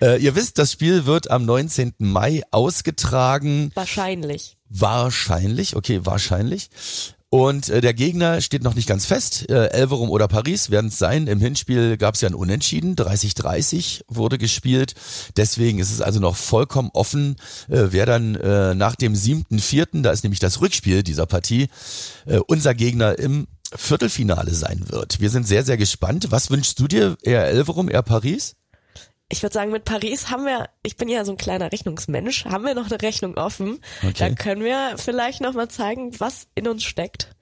äh, 0.00 0.22
ihr 0.22 0.36
wisst, 0.36 0.58
das 0.58 0.70
Spiel 0.70 1.06
wird 1.06 1.28
am 1.28 1.44
19. 1.44 1.94
Mai 1.98 2.42
ausgetragen. 2.52 3.72
Wahrscheinlich. 3.74 4.56
Wahrscheinlich, 4.68 5.74
okay, 5.74 6.00
wahrscheinlich. 6.04 6.70
Und 7.32 7.68
äh, 7.68 7.80
der 7.80 7.94
Gegner 7.94 8.40
steht 8.40 8.64
noch 8.64 8.74
nicht 8.74 8.88
ganz 8.88 9.06
fest. 9.06 9.48
Äh, 9.48 9.68
Elverum 9.68 10.10
oder 10.10 10.26
Paris 10.26 10.70
werden 10.70 10.88
es 10.88 10.98
sein. 10.98 11.28
Im 11.28 11.38
Hinspiel 11.38 11.96
gab 11.96 12.16
es 12.16 12.20
ja 12.22 12.28
ein 12.28 12.34
Unentschieden. 12.34 12.96
30-30 12.96 14.02
wurde 14.08 14.36
gespielt. 14.36 14.94
Deswegen 15.36 15.78
ist 15.78 15.92
es 15.92 16.00
also 16.00 16.18
noch 16.18 16.34
vollkommen 16.34 16.90
offen, 16.92 17.36
äh, 17.68 17.86
wer 17.90 18.04
dann 18.04 18.34
äh, 18.34 18.74
nach 18.74 18.96
dem 18.96 19.14
siebten, 19.14 19.60
vierten, 19.60 20.02
da 20.02 20.10
ist 20.10 20.24
nämlich 20.24 20.40
das 20.40 20.60
Rückspiel 20.60 21.04
dieser 21.04 21.26
Partie, 21.26 21.68
äh, 22.26 22.38
unser 22.48 22.74
Gegner 22.74 23.16
im 23.16 23.46
Viertelfinale 23.76 24.52
sein 24.52 24.86
wird. 24.88 25.20
Wir 25.20 25.30
sind 25.30 25.46
sehr, 25.46 25.64
sehr 25.64 25.76
gespannt. 25.76 26.26
Was 26.30 26.50
wünschst 26.50 26.80
du 26.80 26.88
dir? 26.88 27.16
Eher 27.22 27.46
Elverum, 27.46 27.88
eher 27.88 28.02
Paris? 28.02 28.56
Ich 29.30 29.42
würde 29.42 29.54
sagen, 29.54 29.70
mit 29.70 29.84
Paris 29.84 30.28
haben 30.28 30.44
wir, 30.44 30.68
ich 30.82 30.96
bin 30.96 31.08
ja 31.08 31.24
so 31.24 31.32
ein 31.32 31.38
kleiner 31.38 31.72
Rechnungsmensch, 31.72 32.44
haben 32.46 32.64
wir 32.64 32.74
noch 32.74 32.90
eine 32.90 33.00
Rechnung 33.00 33.36
offen. 33.36 33.80
Okay. 34.02 34.12
Da 34.18 34.30
können 34.30 34.64
wir 34.64 34.96
vielleicht 34.98 35.40
noch 35.40 35.54
mal 35.54 35.68
zeigen, 35.68 36.18
was 36.18 36.48
in 36.54 36.68
uns 36.68 36.82
steckt. 36.82 37.34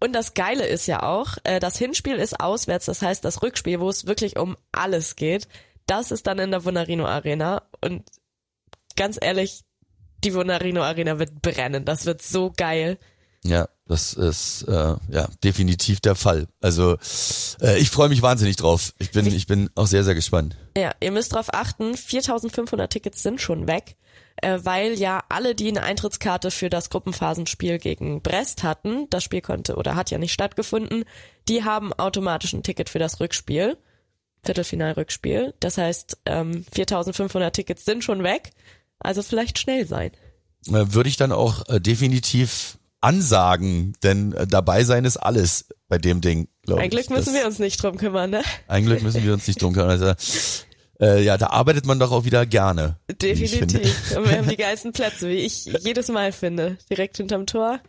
Und 0.00 0.12
das 0.12 0.34
Geile 0.34 0.66
ist 0.66 0.86
ja 0.86 1.02
auch, 1.02 1.38
äh, 1.44 1.60
das 1.60 1.78
Hinspiel 1.78 2.16
ist 2.16 2.40
auswärts, 2.40 2.86
das 2.86 3.02
heißt 3.02 3.24
das 3.24 3.42
Rückspiel, 3.42 3.80
wo 3.80 3.88
es 3.88 4.06
wirklich 4.06 4.36
um 4.36 4.56
alles 4.72 5.16
geht, 5.16 5.48
das 5.86 6.10
ist 6.10 6.26
dann 6.26 6.38
in 6.38 6.50
der 6.50 6.64
Wunarino 6.64 7.06
Arena. 7.06 7.62
Und 7.80 8.04
ganz 8.96 9.18
ehrlich, 9.20 9.64
die 10.24 10.34
Wunarino 10.34 10.82
Arena 10.82 11.18
wird 11.18 11.40
brennen. 11.40 11.84
Das 11.84 12.04
wird 12.04 12.20
so 12.22 12.52
geil. 12.54 12.98
Ja, 13.44 13.68
das 13.86 14.12
ist 14.12 14.62
äh, 14.64 14.96
ja 15.10 15.28
definitiv 15.42 16.00
der 16.00 16.14
Fall. 16.14 16.46
Also 16.60 16.96
äh, 17.60 17.78
ich 17.78 17.90
freue 17.90 18.08
mich 18.08 18.22
wahnsinnig 18.22 18.56
drauf. 18.56 18.92
Ich 18.98 19.12
bin, 19.12 19.26
ich 19.26 19.46
bin 19.46 19.70
auch 19.74 19.86
sehr, 19.86 20.04
sehr 20.04 20.14
gespannt. 20.14 20.56
Ja, 20.76 20.92
ihr 21.00 21.12
müsst 21.12 21.32
darauf 21.32 21.52
achten, 21.54 21.96
4500 21.96 22.92
Tickets 22.92 23.22
sind 23.22 23.40
schon 23.40 23.66
weg, 23.66 23.96
äh, 24.36 24.58
weil 24.62 24.98
ja 24.98 25.22
alle, 25.28 25.54
die 25.54 25.68
eine 25.68 25.82
Eintrittskarte 25.82 26.50
für 26.50 26.68
das 26.68 26.90
Gruppenphasenspiel 26.90 27.78
gegen 27.78 28.22
Brest 28.22 28.62
hatten, 28.62 29.08
das 29.10 29.24
Spiel 29.24 29.40
konnte 29.40 29.76
oder 29.76 29.94
hat 29.94 30.10
ja 30.10 30.18
nicht 30.18 30.32
stattgefunden, 30.32 31.04
die 31.48 31.64
haben 31.64 31.92
automatisch 31.92 32.52
ein 32.52 32.62
Ticket 32.62 32.90
für 32.90 32.98
das 32.98 33.20
Rückspiel, 33.20 33.78
Viertelfinalrückspiel. 34.44 35.54
Das 35.60 35.78
heißt, 35.78 36.18
ähm, 36.26 36.64
4500 36.72 37.54
Tickets 37.54 37.84
sind 37.84 38.04
schon 38.04 38.22
weg, 38.22 38.50
also 38.98 39.22
vielleicht 39.22 39.58
schnell 39.58 39.86
sein. 39.86 40.10
Äh, 40.66 40.92
Würde 40.92 41.08
ich 41.08 41.16
dann 41.16 41.32
auch 41.32 41.66
äh, 41.68 41.80
definitiv 41.80 42.77
ansagen, 43.00 43.94
denn 44.02 44.32
äh, 44.32 44.46
dabei 44.46 44.84
sein 44.84 45.04
ist 45.04 45.16
alles 45.16 45.66
bei 45.88 45.98
dem 45.98 46.20
Ding, 46.20 46.48
glaube 46.64 46.80
ich. 46.80 46.84
Ein 46.84 46.90
Glück 46.90 47.10
müssen 47.10 47.26
Das- 47.26 47.34
wir 47.34 47.46
uns 47.46 47.58
nicht 47.58 47.82
drum 47.82 47.96
kümmern, 47.96 48.30
ne? 48.30 48.42
Ein 48.66 48.84
Glück 48.86 49.02
müssen 49.02 49.24
wir 49.24 49.32
uns 49.32 49.46
nicht 49.46 49.60
drum 49.62 49.72
kümmern. 49.72 49.90
Also, 49.90 50.12
äh, 51.00 51.22
ja, 51.22 51.36
da 51.38 51.48
arbeitet 51.48 51.86
man 51.86 51.98
doch 51.98 52.10
auch 52.12 52.24
wieder 52.24 52.44
gerne. 52.46 52.98
Definitiv. 53.22 53.94
Und 54.16 54.28
wir 54.28 54.38
haben 54.38 54.48
die 54.48 54.56
geilsten 54.56 54.92
Plätze, 54.92 55.28
wie 55.28 55.36
ich 55.36 55.64
jedes 55.64 56.08
Mal 56.08 56.32
finde. 56.32 56.76
Direkt 56.90 57.16
hinterm 57.18 57.46
Tor. 57.46 57.80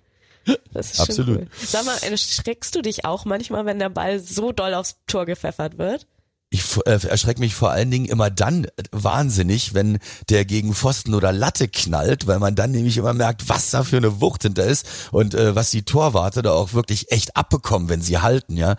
Das 0.73 0.91
ist 0.93 0.99
Absolut. 1.01 1.39
Cool. 1.39 1.47
Sag 1.63 1.85
mal, 1.85 1.97
erschreckst 1.97 2.73
du 2.75 2.81
dich 2.81 3.05
auch 3.05 3.25
manchmal, 3.25 3.65
wenn 3.65 3.77
der 3.79 3.89
Ball 3.89 4.19
so 4.19 4.51
doll 4.51 4.73
aufs 4.73 4.95
Tor 5.05 5.25
gepfeffert 5.25 5.77
wird? 5.77 6.07
Ich 6.51 6.63
äh, 6.85 6.99
erschrecke 7.07 7.39
mich 7.41 7.53
vor 7.53 7.69
allen 7.69 7.91
Dingen 7.91 8.05
immer 8.05 8.31
dann 8.31 8.65
wahnsinnig, 8.91 9.75
wenn 9.75 9.99
der 10.29 10.45
gegen 10.45 10.73
Pfosten 10.73 11.13
oder 11.13 11.31
Latte 11.31 11.67
knallt, 11.67 12.25
weil 12.25 12.39
man 12.39 12.55
dann 12.55 12.71
nämlich 12.71 12.97
immer 12.97 13.13
merkt, 13.13 13.49
was 13.49 13.69
da 13.69 13.83
für 13.83 13.97
eine 13.97 14.19
Wucht 14.19 14.41
hinter 14.43 14.65
ist 14.65 14.85
und 15.11 15.35
äh, 15.35 15.55
was 15.55 15.69
die 15.69 15.83
Torwarte 15.83 16.41
da 16.41 16.51
auch 16.51 16.73
wirklich 16.73 17.11
echt 17.11 17.35
abbekommen, 17.37 17.87
wenn 17.89 18.01
sie 18.01 18.17
halten, 18.17 18.57
ja. 18.57 18.77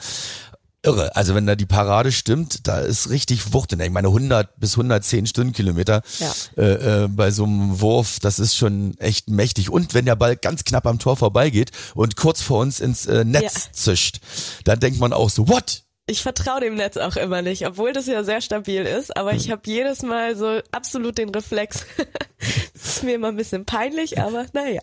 Irre. 0.83 1.15
Also 1.15 1.35
wenn 1.35 1.47
da 1.47 1.57
die 1.57 1.67
Parade 1.67 2.11
stimmt, 2.11 2.67
da 2.67 2.79
ist 2.79 3.11
richtig 3.11 3.53
Wucht 3.53 3.73
in. 3.75 3.81
Ich 3.81 3.91
meine 3.91 4.09
100 4.09 4.59
bis 4.59 4.73
110 4.73 5.27
Stundenkilometer 5.27 6.03
Ja. 6.19 6.33
äh, 6.57 7.05
äh, 7.05 7.09
bei 7.09 7.31
so 7.31 7.45
einem 7.45 7.81
Wurf, 7.83 8.19
das 8.19 8.39
ist 8.39 8.57
schon 8.57 8.97
echt 8.99 9.29
mächtig. 9.29 9.69
Und 9.71 9.93
wenn 9.93 10.07
der 10.07 10.17
Ball 10.17 10.37
ganz 10.37 10.65
knapp 10.65 10.87
am 10.87 10.99
Tor 10.99 11.19
vorbeigeht 11.19 11.71
und 11.95 12.17
kurz 12.17 12.41
vor 12.41 12.61
uns 12.61 12.81
ins 12.81 13.05
äh, 13.07 13.25
Netz 13.25 13.67
Ja. 13.67 13.73
zischt, 13.73 14.21
dann 14.65 14.81
denkt 14.81 14.99
man 14.99 15.13
auch 15.13 15.29
so, 15.29 15.49
what? 15.49 15.83
Ich 16.11 16.23
vertraue 16.23 16.61
dem 16.61 16.75
Netz 16.75 16.97
auch 16.97 17.17
immer 17.17 17.41
nicht, 17.41 17.67
obwohl 17.67 17.93
das 17.93 18.07
ja 18.07 18.25
sehr 18.25 18.41
stabil 18.41 18.83
ist, 18.83 19.17
aber 19.17 19.33
ich 19.35 19.51
habe 19.51 19.63
jedes 19.65 20.03
Mal 20.03 20.37
so 20.37 20.61
absolut 20.73 21.19
den 21.19 21.29
Reflex. 21.31 21.85
Es 22.83 22.97
ist 22.97 23.03
mir 23.05 23.15
immer 23.17 23.29
ein 23.29 23.37
bisschen 23.37 23.67
peinlich, 23.67 24.19
aber 24.19 24.47
naja. 24.55 24.81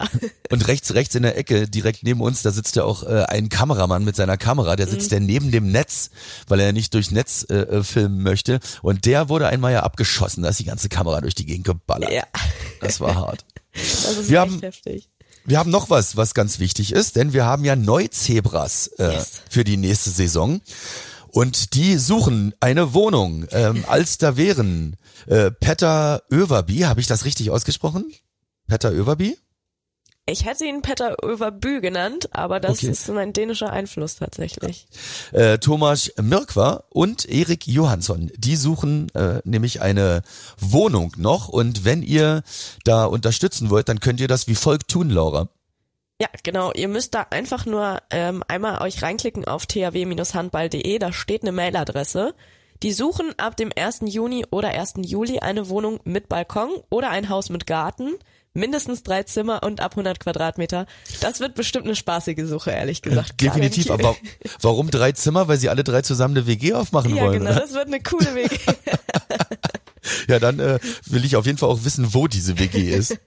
Und 0.51 0.67
rechts, 0.67 0.93
rechts 0.93 1.15
in 1.15 1.23
der 1.23 1.35
Ecke, 1.37 1.67
direkt 1.67 2.03
neben 2.03 2.21
uns, 2.21 2.43
da 2.43 2.51
sitzt 2.51 2.75
ja 2.75 2.83
auch 2.83 3.01
äh, 3.01 3.23
ein 3.27 3.49
Kameramann 3.49 4.03
mit 4.05 4.15
seiner 4.15 4.37
Kamera, 4.37 4.75
der 4.75 4.87
sitzt 4.87 5.11
ja 5.11 5.19
neben 5.19 5.49
dem 5.49 5.71
Netz, 5.71 6.11
weil 6.47 6.59
er 6.59 6.71
nicht 6.71 6.93
durch 6.93 7.09
Netz 7.09 7.47
äh, 7.49 7.55
äh, 7.55 7.83
filmen 7.83 8.21
möchte. 8.21 8.59
Und 8.83 9.05
der 9.07 9.27
wurde 9.29 9.47
einmal 9.47 9.73
ja 9.73 9.81
abgeschossen, 9.81 10.43
da 10.43 10.49
ist 10.49 10.59
die 10.59 10.65
ganze 10.65 10.87
Kamera 10.87 11.19
durch 11.21 11.33
die 11.33 11.47
Gegend 11.47 11.65
geballert. 11.65 12.11
Ja, 12.11 12.23
Das 12.79 13.01
war 13.01 13.15
hart. 13.15 13.43
das 13.73 14.05
ist 14.17 14.29
Wir 14.29 14.43
echt 14.43 14.51
haben- 14.51 14.61
heftig. 14.61 15.09
Wir 15.45 15.57
haben 15.57 15.71
noch 15.71 15.89
was, 15.89 16.15
was 16.15 16.35
ganz 16.35 16.59
wichtig 16.59 16.91
ist, 16.91 17.15
denn 17.15 17.33
wir 17.33 17.45
haben 17.45 17.65
ja 17.65 17.75
Neuzebras 17.75 18.87
äh, 18.99 19.13
Yes. 19.13 19.41
für 19.49 19.63
die 19.63 19.77
nächste 19.77 20.11
Saison. 20.11 20.61
Und 21.31 21.73
die 21.73 21.97
suchen 21.97 22.53
eine 22.59 22.93
Wohnung. 22.93 23.45
Ähm, 23.51 23.83
als 23.87 24.17
da 24.17 24.37
wären 24.37 24.97
äh, 25.27 25.51
Petter 25.51 26.23
Överby, 26.31 26.79
habe 26.81 26.99
ich 27.01 27.07
das 27.07 27.25
richtig 27.25 27.51
ausgesprochen? 27.51 28.11
Petter 28.67 28.91
Överby? 28.91 29.37
Ich 30.29 30.43
hätte 30.43 30.65
ihn 30.65 30.81
Petter 30.81 31.15
Överbü 31.23 31.79
genannt, 31.79 32.27
aber 32.35 32.59
das 32.59 32.79
Okay. 32.79 32.87
ist 32.89 33.07
mein 33.07 33.31
dänischer 33.31 33.71
Einfluss 33.71 34.17
tatsächlich. 34.17 34.85
äh, 35.31 35.57
Thomas 35.57 36.11
Mirkwa 36.21 36.83
und 36.89 37.23
Erik 37.29 37.65
Johansson. 37.65 38.29
Die 38.35 38.57
suchen 38.57 39.07
äh, 39.15 39.39
nämlich 39.45 39.79
eine 39.81 40.23
Wohnung 40.59 41.13
noch 41.15 41.47
und 41.47 41.85
wenn 41.85 42.03
ihr 42.03 42.43
da 42.83 43.05
unterstützen 43.05 43.69
wollt, 43.69 43.87
dann 43.87 44.01
könnt 44.01 44.19
ihr 44.19 44.27
das 44.27 44.47
wie 44.49 44.55
folgt 44.55 44.89
tun, 44.89 45.09
Laura. 45.09 45.47
Ja, 46.19 46.27
genau. 46.43 46.71
Ihr 46.73 46.87
müsst 46.87 47.13
da 47.13 47.27
einfach 47.29 47.65
nur 47.65 47.99
ähm, 48.09 48.43
einmal 48.47 48.81
euch 48.81 49.01
reinklicken 49.03 49.45
auf 49.45 49.65
thw-handball.de. 49.67 50.97
Da 50.99 51.13
steht 51.13 51.43
eine 51.43 51.51
Mailadresse. 51.51 52.33
Die 52.83 52.91
suchen 52.91 53.33
ab 53.37 53.55
dem 53.57 53.71
1. 53.75 54.01
Juni 54.05 54.45
oder 54.51 54.69
1. 54.69 54.95
Juli 55.01 55.39
eine 55.39 55.69
Wohnung 55.69 55.99
mit 56.03 56.29
Balkon 56.29 56.69
oder 56.89 57.09
ein 57.09 57.29
Haus 57.29 57.49
mit 57.49 57.67
Garten. 57.67 58.13
Mindestens 58.53 59.03
drei 59.03 59.21
Zimmer 59.21 59.61
und 59.61 59.81
ab 59.81 59.91
100 59.91 60.19
Quadratmeter. 60.19 60.87
Das 61.21 61.39
wird 61.39 61.53
bestimmt 61.53 61.85
eine 61.85 61.95
spaßige 61.95 62.45
Suche, 62.47 62.71
ehrlich 62.71 63.03
gesagt. 63.03 63.37
Gerade 63.37 63.57
in 63.57 63.61
Definitiv, 63.69 63.91
aber 63.91 64.15
warum 64.61 64.89
drei 64.89 65.11
Zimmer? 65.11 65.47
Weil 65.47 65.57
sie 65.57 65.69
alle 65.69 65.83
drei 65.83 66.01
zusammen 66.01 66.35
eine 66.35 66.47
WG 66.47 66.73
aufmachen 66.73 67.15
Ja, 67.15 67.25
wollen. 67.25 67.39
genau. 67.39 67.51
oder? 67.51 67.59
Das 67.59 67.73
wird 67.73 67.85
eine 67.87 68.01
coole 68.01 68.33
WG. 68.33 68.55
Ja, 70.27 70.39
dann 70.39 70.59
äh, 70.59 70.79
will 71.05 71.25
ich 71.25 71.35
auf 71.35 71.45
jeden 71.45 71.57
Fall 71.57 71.69
auch 71.69 71.83
wissen, 71.83 72.13
wo 72.13 72.27
diese 72.27 72.59
WG 72.59 72.91
ist. 72.91 73.17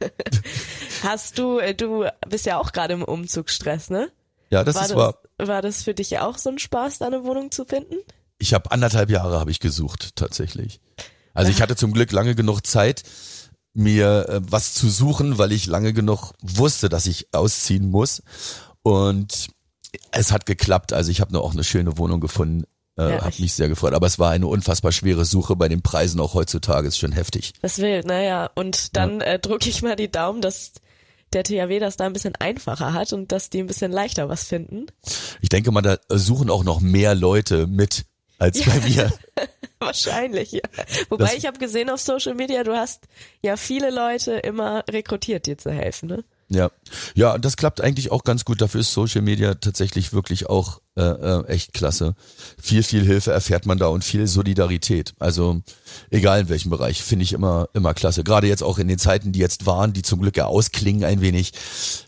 Hast 1.03 1.39
du, 1.39 1.59
äh, 1.59 1.75
du 1.75 2.07
bist 2.29 2.47
ja 2.47 2.59
auch 2.59 2.73
gerade 2.73 2.95
im 2.95 3.03
Umzugsstress, 3.03 3.91
ne? 3.91 4.11
Ja, 4.51 4.65
das 4.65 4.75
war, 4.75 4.85
ist 4.85 4.97
wahr. 4.97 5.19
das, 5.39 5.49
war 5.49 5.63
das 5.63 5.83
für 5.85 5.95
dich 5.95 6.19
auch 6.19 6.37
so 6.39 6.51
ein 6.51 6.59
Spaß, 6.59 6.99
da 6.99 7.07
eine 7.07 7.25
Wohnung 7.25 7.51
zu 7.51 7.65
finden? 7.65 7.97
Ich 8.39 8.55
habe 8.55 8.71
anderthalb 8.73 9.11
Jahre 9.11 9.39
habe 9.39 9.51
ich 9.51 9.61
gesucht 9.61 10.17
tatsächlich. 10.17 10.81
Also 11.35 11.51
ich 11.51 11.63
hatte 11.63 11.77
zum 11.77 11.93
Glück 11.93 12.11
lange 12.11 12.35
genug 12.35 12.67
Zeit, 12.67 13.05
mir 13.73 14.29
äh, 14.29 14.41
was 14.43 14.75
zu 14.75 14.89
suchen, 14.91 15.39
weil 15.39 15.53
ich 15.53 15.67
lange 15.67 15.93
genug 15.93 16.33
wusste, 16.43 16.89
dass 16.89 17.07
ich 17.07 17.29
ausziehen 17.33 17.89
muss. 17.89 18.23
Und 18.83 19.49
es 20.11 20.33
hat 20.33 20.47
geklappt. 20.47 20.93
Also 20.93 21.11
ich 21.11 21.21
habe 21.21 21.39
auch 21.41 21.53
eine 21.53 21.65
schöne 21.65 21.99
Wohnung 21.99 22.21
gefunden. 22.21 22.65
Äh, 23.01 23.11
Ja, 23.17 23.21
hab 23.23 23.31
ich- 23.31 23.41
mich 23.41 23.55
sehr 23.55 23.69
gefreut. 23.69 23.95
Aber 23.95 24.07
es 24.07 24.19
war 24.19 24.31
eine 24.31 24.47
unfassbar 24.47 24.93
schwere 24.93 25.25
Suche 25.25 25.57
bei 25.57 25.69
den 25.69 25.81
Preisen 25.83 26.21
auch 26.21 26.35
heutzutage. 26.35 26.87
Ist 26.89 26.99
schon 26.99 27.13
heftig. 27.13 27.55
Das 27.63 27.79
wild, 27.79 28.05
naja. 28.07 28.51
Und 28.55 28.97
dann 28.97 29.21
äh, 29.21 29.39
drücke 29.39 29.69
ich 29.71 29.83
mal 29.83 29.97
die 29.97 30.11
Daumen, 30.11 30.41
dass 30.43 30.73
der 31.33 31.45
THW 31.45 31.79
das 31.79 31.97
da 31.97 32.07
ein 32.07 32.13
bisschen 32.13 32.35
einfacher 32.37 32.93
hat 32.93 33.13
und 33.13 33.31
dass 33.33 33.51
die 33.51 33.61
ein 33.61 33.67
bisschen 33.69 33.93
leichter 33.93 34.29
was 34.29 34.45
finden. 34.45 34.87
Ich 35.41 35.49
denke 35.49 35.71
mal, 35.71 35.81
da 35.83 35.97
suchen 36.09 36.51
auch 36.51 36.65
noch 36.65 36.81
mehr 36.81 37.15
Leute 37.15 37.67
mit 37.69 38.05
als 38.39 38.63
bei 38.65 38.81
mir. 38.81 39.13
Wahrscheinlich, 39.79 40.53
ja. 40.53 40.61
Wobei 41.09 41.25
Das- 41.27 41.35
ich 41.35 41.47
habe 41.47 41.59
gesehen 41.59 41.89
auf 41.89 42.01
Social 42.01 42.35
Media, 42.35 42.65
du 42.65 42.77
hast 42.77 43.05
ja 43.43 43.57
viele 43.57 43.91
Leute 43.91 44.33
immer 44.33 44.85
rekrutiert, 44.91 45.47
dir 45.47 45.57
zu 45.57 45.71
helfen, 45.71 46.09
ne? 46.09 46.25
Ja, 46.53 46.73
ja, 47.15 47.39
das 47.39 47.57
klappt 47.57 47.81
eigentlich 47.81 48.11
auch 48.11 48.25
ganz 48.25 48.45
gut. 48.45 48.61
Dafür 48.61 48.81
ist 48.81 48.93
Social 48.93 49.23
Media 49.23 49.55
tatsächlich 49.55 50.13
wirklich 50.13 50.49
auch 50.49 50.81
äh, 50.97 51.03
äh, 51.03 51.47
echt 51.47 51.73
klasse. 51.73 52.17
Viel, 52.61 52.83
viel 52.83 53.05
Hilfe 53.05 53.31
erfährt 53.31 53.67
man 53.67 53.79
da 53.79 53.87
und 53.87 54.03
viel 54.03 54.27
Solidarität. 54.27 55.15
Also 55.21 55.63
egal 56.11 56.41
in 56.41 56.49
welchem 56.49 56.71
Bereich, 56.71 57.05
finde 57.05 57.23
ich 57.23 57.35
immer 57.35 57.69
immer 57.73 57.95
klasse. 57.95 58.25
Gerade 58.25 58.49
jetzt 58.49 58.65
auch 58.65 58.79
in 58.79 58.89
den 58.89 58.99
Zeiten, 58.99 59.31
die 59.31 59.39
jetzt 59.39 59.65
waren, 59.65 59.93
die 59.93 60.03
zum 60.03 60.23
Glück 60.23 60.37
ja 60.37 60.47
ausklingen 60.47 61.05
ein 61.05 61.21
wenig. 61.21 61.53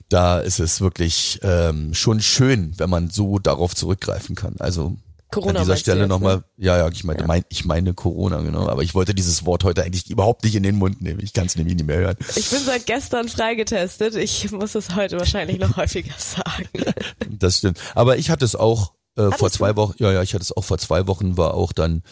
Da 0.09 0.41
ist 0.41 0.59
es 0.59 0.81
wirklich 0.81 1.39
ähm, 1.43 1.95
schon 1.95 2.21
schön, 2.21 2.75
wenn 2.79 2.91
man 2.91 3.11
so 3.11 3.39
darauf 3.39 3.77
zurückgreifen 3.77 4.35
kann. 4.35 4.57
Also 4.59 4.97
Corona 5.33 5.61
an 5.61 5.65
dieser 5.65 5.77
Stelle 5.77 6.07
nochmal, 6.07 6.37
ne? 6.37 6.45
ja, 6.59 6.77
ja, 6.79 6.89
ich 6.89 7.03
meine, 7.03 7.27
mein, 7.27 7.45
ich 7.49 7.65
meine 7.65 7.95
Corona, 7.95 8.41
genau. 8.43 8.69
Aber 8.69 8.83
ich 8.83 8.95
wollte 8.95 9.15
dieses 9.15 9.45
Wort 9.45 9.65
heute 9.65 9.83
eigentlich 9.83 10.09
überhaupt 10.09 10.45
nicht 10.45 10.55
in 10.55 10.63
den 10.63 10.77
Mund 10.77 11.03
nehmen. 11.03 11.19
Ich 11.21 11.33
kann 11.33 11.47
es 11.47 11.57
nämlich 11.57 11.77
nicht 11.77 11.87
mehr 11.87 11.99
hören. 11.99 12.17
Ich 12.37 12.51
bin 12.51 12.61
seit 12.61 12.87
gestern 12.87 13.29
freigetestet. 13.29 14.15
Ich 14.15 14.53
muss 14.53 14.75
es 14.75 14.95
heute 14.95 15.19
wahrscheinlich 15.19 15.59
noch 15.59 15.77
häufiger 15.77 16.15
sagen. 16.17 16.69
Das 17.29 17.59
stimmt. 17.59 17.81
Aber 17.95 18.19
ich 18.19 18.31
hatte 18.31 18.45
es 18.45 18.55
auch 18.55 18.93
äh, 19.17 19.31
vor 19.33 19.51
zwei 19.51 19.71
du? 19.71 19.77
Wochen, 19.77 19.95
ja, 19.99 20.13
ja, 20.13 20.23
ich 20.23 20.35
hatte 20.35 20.43
es 20.43 20.57
auch 20.57 20.65
vor 20.65 20.79
zwei 20.79 21.07
Wochen, 21.07 21.37
war 21.37 21.55
auch 21.55 21.73
dann 21.73 22.03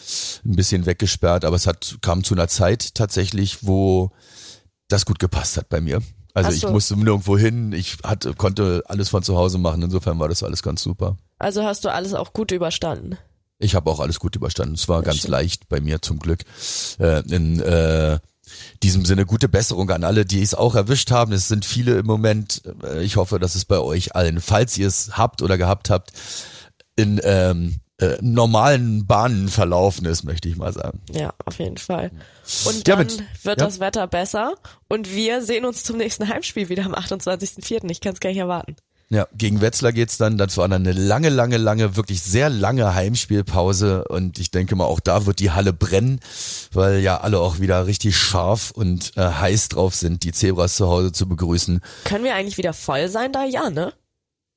ein 0.45 0.55
bisschen 0.55 0.85
weggesperrt, 0.85 1.45
aber 1.45 1.55
es 1.55 1.67
hat, 1.67 1.97
kam 2.01 2.23
zu 2.23 2.33
einer 2.33 2.47
Zeit 2.47 2.95
tatsächlich, 2.95 3.65
wo 3.65 4.11
das 4.87 5.05
gut 5.05 5.19
gepasst 5.19 5.57
hat 5.57 5.69
bei 5.69 5.79
mir. 5.79 6.01
Also 6.33 6.49
Ach 6.49 6.53
ich 6.53 6.61
so. 6.61 6.71
musste 6.71 6.95
nirgendwo 6.97 7.37
hin, 7.37 7.73
ich 7.73 7.97
hatte, 8.03 8.33
konnte 8.33 8.83
alles 8.87 9.09
von 9.09 9.23
zu 9.23 9.37
Hause 9.37 9.57
machen, 9.57 9.81
insofern 9.81 10.19
war 10.19 10.29
das 10.29 10.43
alles 10.43 10.63
ganz 10.63 10.81
super. 10.83 11.17
Also 11.41 11.63
hast 11.63 11.83
du 11.85 11.89
alles 11.89 12.13
auch 12.13 12.33
gut 12.33 12.51
überstanden. 12.51 13.17
Ich 13.59 13.75
habe 13.75 13.89
auch 13.91 13.99
alles 13.99 14.19
gut 14.19 14.35
überstanden. 14.35 14.73
Es 14.75 14.87
war 14.89 15.01
ganz 15.03 15.19
schön. 15.19 15.31
leicht 15.31 15.69
bei 15.69 15.81
mir 15.81 16.01
zum 16.01 16.17
Glück. 16.19 16.41
Äh, 16.99 17.21
in 17.29 17.59
äh, 17.59 18.17
diesem 18.81 19.05
Sinne 19.05 19.25
gute 19.25 19.47
Besserung 19.49 19.89
an 19.91 20.03
alle, 20.03 20.25
die 20.25 20.41
es 20.41 20.55
auch 20.55 20.73
erwischt 20.75 21.11
haben. 21.11 21.31
Es 21.31 21.47
sind 21.47 21.63
viele 21.65 21.99
im 21.99 22.05
Moment. 22.07 22.63
Äh, 22.83 23.03
Ich 23.03 23.17
hoffe, 23.17 23.37
dass 23.39 23.55
es 23.55 23.65
bei 23.65 23.79
euch 23.79 24.15
allen, 24.15 24.41
falls 24.41 24.77
ihr 24.77 24.87
es 24.87 25.17
habt 25.17 25.41
oder 25.43 25.57
gehabt 25.59 25.89
habt, 25.91 26.11
in 26.95 27.21
ähm, 27.23 27.75
äh, 27.99 28.17
normalen 28.21 29.05
Bahnen 29.05 29.47
verlaufen 29.47 30.05
ist, 30.05 30.23
möchte 30.23 30.49
ich 30.49 30.57
mal 30.57 30.73
sagen. 30.73 31.01
Ja, 31.11 31.31
auf 31.45 31.59
jeden 31.59 31.77
Fall. 31.77 32.09
Und 32.65 32.87
Ja, 32.87 32.95
dann 32.95 33.05
mit- 33.05 33.19
wird 33.45 33.59
ja. 33.61 33.65
das 33.67 33.79
Wetter 33.79 34.07
besser 34.07 34.55
und 34.89 35.13
wir 35.13 35.43
sehen 35.43 35.65
uns 35.65 35.83
zum 35.83 35.97
nächsten 35.97 36.27
Heimspiel 36.27 36.67
wieder 36.69 36.83
am 36.85 36.95
28.04. 36.95 37.89
Ich 37.91 38.01
kann 38.01 38.13
es 38.13 38.19
gar 38.19 38.29
nicht 38.31 38.39
erwarten. 38.39 38.75
Ja, 39.11 39.27
gegen 39.33 39.59
Wetzlar 39.59 39.91
geht's 39.91 40.17
dann. 40.17 40.37
Das 40.37 40.55
war 40.55 40.69
dann 40.69 40.87
eine 40.87 40.93
lange, 40.93 41.27
lange, 41.27 41.57
lange, 41.57 41.97
wirklich 41.97 42.21
sehr 42.21 42.49
lange 42.49 42.95
Heimspielpause. 42.95 44.05
Und 44.05 44.39
ich 44.39 44.51
denke 44.51 44.77
mal, 44.77 44.85
auch 44.85 45.01
da 45.01 45.25
wird 45.25 45.39
die 45.39 45.51
Halle 45.51 45.73
brennen, 45.73 46.21
weil 46.71 46.99
ja 46.99 47.19
alle 47.19 47.39
auch 47.39 47.59
wieder 47.59 47.87
richtig 47.87 48.15
scharf 48.15 48.71
und 48.71 49.11
äh, 49.17 49.21
heiß 49.21 49.67
drauf 49.67 49.95
sind, 49.95 50.23
die 50.23 50.31
Zebras 50.31 50.77
zu 50.77 50.87
Hause 50.87 51.11
zu 51.11 51.27
begrüßen. 51.27 51.81
Können 52.05 52.23
wir 52.23 52.35
eigentlich 52.35 52.57
wieder 52.57 52.71
voll 52.71 53.09
sein 53.09 53.33
da? 53.33 53.43
Ja, 53.43 53.69
ne? 53.69 53.91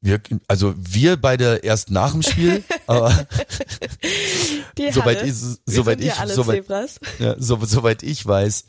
Wir, 0.01 0.21
also 0.47 0.73
wir 0.79 1.17
beide 1.17 1.57
erst 1.57 1.91
nach 1.91 2.13
dem 2.13 2.23
Spiel, 2.23 2.63
aber 2.87 3.27
soweit 4.93 5.25
ich, 5.25 5.35
soweit 5.67 6.01
ich, 6.01 6.15
soweit, 6.15 6.59
Zebras. 6.59 7.01
ja, 7.19 7.35
so, 7.39 7.59
soweit 7.65 8.05
ich 8.05 8.25
weiß, 8.25 8.67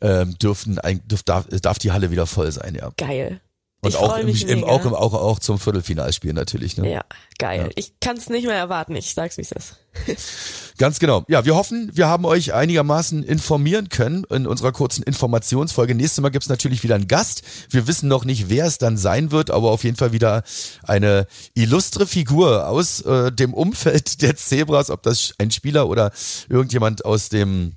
ähm, 0.00 0.38
dürften, 0.38 0.78
dürf, 1.06 1.24
darf, 1.24 1.46
darf 1.60 1.78
die 1.78 1.92
Halle 1.92 2.10
wieder 2.10 2.26
voll 2.26 2.50
sein, 2.52 2.74
ja. 2.74 2.90
Geil. 2.96 3.42
Und 3.84 3.96
auch 3.96 4.18
im, 4.18 4.28
im, 4.28 4.64
auch, 4.64 4.84
im, 4.84 4.94
auch, 4.94 5.14
auch 5.14 5.38
zum 5.38 5.58
Viertelfinalspiel 5.58 6.32
natürlich, 6.32 6.76
ne? 6.76 6.90
Ja, 6.90 7.04
geil. 7.38 7.64
Ja. 7.64 7.72
Ich 7.76 8.00
kann 8.00 8.16
es 8.16 8.28
nicht 8.28 8.46
mehr 8.46 8.56
erwarten. 8.56 8.96
Ich 8.96 9.14
sag's, 9.14 9.36
wie 9.36 9.42
es 9.42 9.52
ist. 9.52 9.76
Ganz 10.78 10.98
genau. 10.98 11.24
Ja, 11.28 11.44
wir 11.44 11.54
hoffen, 11.54 11.90
wir 11.94 12.08
haben 12.08 12.24
euch 12.24 12.52
einigermaßen 12.52 13.22
informieren 13.22 13.88
können 13.88 14.24
in 14.30 14.46
unserer 14.46 14.72
kurzen 14.72 15.02
Informationsfolge. 15.02 15.94
Nächstes 15.94 16.20
Mal 16.20 16.30
gibt's 16.30 16.48
natürlich 16.48 16.82
wieder 16.82 16.96
einen 16.96 17.08
Gast. 17.08 17.42
Wir 17.70 17.86
wissen 17.86 18.08
noch 18.08 18.24
nicht, 18.24 18.48
wer 18.48 18.66
es 18.66 18.78
dann 18.78 18.96
sein 18.96 19.30
wird, 19.30 19.50
aber 19.50 19.70
auf 19.70 19.84
jeden 19.84 19.96
Fall 19.96 20.12
wieder 20.12 20.42
eine 20.82 21.26
illustre 21.54 22.06
Figur 22.06 22.68
aus 22.68 23.02
äh, 23.02 23.30
dem 23.30 23.54
Umfeld 23.54 24.22
der 24.22 24.36
Zebras, 24.36 24.90
ob 24.90 25.02
das 25.02 25.34
ein 25.38 25.50
Spieler 25.50 25.88
oder 25.88 26.10
irgendjemand 26.48 27.04
aus 27.04 27.28
dem 27.28 27.76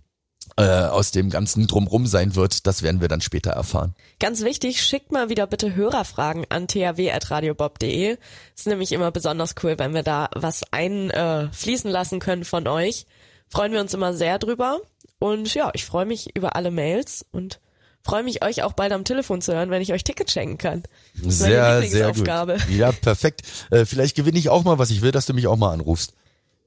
aus 0.63 1.11
dem 1.11 1.29
ganzen 1.29 1.67
Drumrum 1.67 2.07
sein 2.07 2.35
wird, 2.35 2.65
das 2.65 2.81
werden 2.81 2.99
wir 2.99 3.07
dann 3.07 3.21
später 3.21 3.51
erfahren. 3.51 3.93
Ganz 4.19 4.41
wichtig, 4.43 4.81
schickt 4.81 5.11
mal 5.11 5.29
wieder 5.29 5.45
bitte 5.45 5.75
Hörerfragen 5.75 6.45
an 6.49 6.67
thw.radiobob.de. 6.67 8.17
Ist 8.55 8.67
nämlich 8.67 8.91
immer 8.91 9.11
besonders 9.11 9.53
cool, 9.63 9.77
wenn 9.77 9.93
wir 9.93 10.03
da 10.03 10.29
was 10.33 10.63
einfließen 10.71 11.11
äh, 11.11 11.51
fließen 11.51 11.91
lassen 11.91 12.19
können 12.19 12.43
von 12.43 12.67
euch. 12.67 13.05
Freuen 13.49 13.71
wir 13.71 13.81
uns 13.81 13.93
immer 13.93 14.13
sehr 14.13 14.39
drüber. 14.39 14.79
Und 15.19 15.53
ja, 15.53 15.71
ich 15.73 15.85
freue 15.85 16.05
mich 16.05 16.35
über 16.35 16.55
alle 16.55 16.71
Mails 16.71 17.25
und 17.31 17.59
freue 18.03 18.23
mich, 18.23 18.43
euch 18.43 18.63
auch 18.63 18.73
bald 18.73 18.91
am 18.91 19.03
Telefon 19.03 19.41
zu 19.41 19.53
hören, 19.53 19.69
wenn 19.69 19.81
ich 19.81 19.93
euch 19.93 20.03
Tickets 20.03 20.31
schenken 20.31 20.57
kann. 20.57 20.83
Das 21.15 21.35
ist 21.35 21.41
meine 21.41 21.53
Sehr, 21.53 21.81
sehr 21.81 22.07
gut. 22.07 22.17
Lieblingsaufgabe. 22.17 22.57
Ja, 22.69 22.91
perfekt. 22.91 23.41
Äh, 23.71 23.85
vielleicht 23.85 24.15
gewinne 24.15 24.37
ich 24.37 24.49
auch 24.49 24.63
mal 24.63 24.77
was. 24.77 24.91
Ich 24.91 25.01
will, 25.01 25.11
dass 25.11 25.25
du 25.25 25.33
mich 25.33 25.47
auch 25.47 25.57
mal 25.57 25.73
anrufst. 25.73 26.13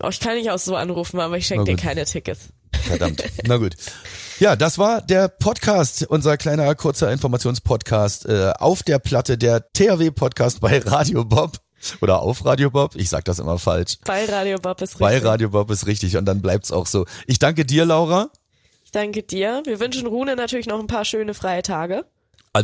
Oh, 0.02 0.08
ich 0.08 0.20
kann 0.20 0.36
nicht 0.36 0.50
auch 0.50 0.58
so 0.58 0.76
anrufen, 0.76 1.20
aber 1.20 1.36
ich 1.36 1.46
schenke 1.46 1.64
dir 1.64 1.76
keine 1.76 2.04
Tickets. 2.04 2.48
Verdammt. 2.90 3.24
Na 3.46 3.56
gut. 3.56 3.76
Ja, 4.38 4.56
das 4.56 4.78
war 4.78 5.00
der 5.02 5.28
Podcast, 5.28 6.06
unser 6.08 6.36
kleiner 6.36 6.74
kurzer 6.74 7.12
Informationspodcast 7.12 8.26
äh, 8.26 8.52
auf 8.58 8.82
der 8.82 8.98
Platte, 8.98 9.36
der 9.36 9.70
THW-Podcast 9.72 10.60
bei 10.60 10.78
Radio 10.78 11.24
Bob. 11.24 11.58
Oder 12.00 12.20
auf 12.20 12.44
Radio 12.44 12.70
Bob. 12.70 12.94
Ich 12.96 13.08
sag 13.08 13.24
das 13.24 13.38
immer 13.38 13.58
falsch. 13.58 13.96
Bei 14.04 14.24
Radio 14.26 14.58
Bob 14.58 14.82
ist 14.82 14.98
Bei 14.98 15.14
richtig. 15.14 15.28
Radio 15.28 15.48
Bob 15.50 15.70
ist 15.70 15.86
richtig 15.86 16.16
und 16.16 16.26
dann 16.26 16.42
bleibt's 16.42 16.72
auch 16.72 16.86
so. 16.86 17.06
Ich 17.26 17.38
danke 17.38 17.64
dir, 17.64 17.84
Laura, 17.86 18.30
Ich 18.84 18.90
danke 18.90 19.22
dir. 19.22 19.62
Wir 19.64 19.80
wünschen 19.80 20.06
Rune 20.06 20.36
natürlich 20.36 20.66
noch 20.66 20.78
ein 20.78 20.86
paar 20.86 21.04
schöne 21.04 21.32
freie 21.32 21.62
Tage. 21.62 22.04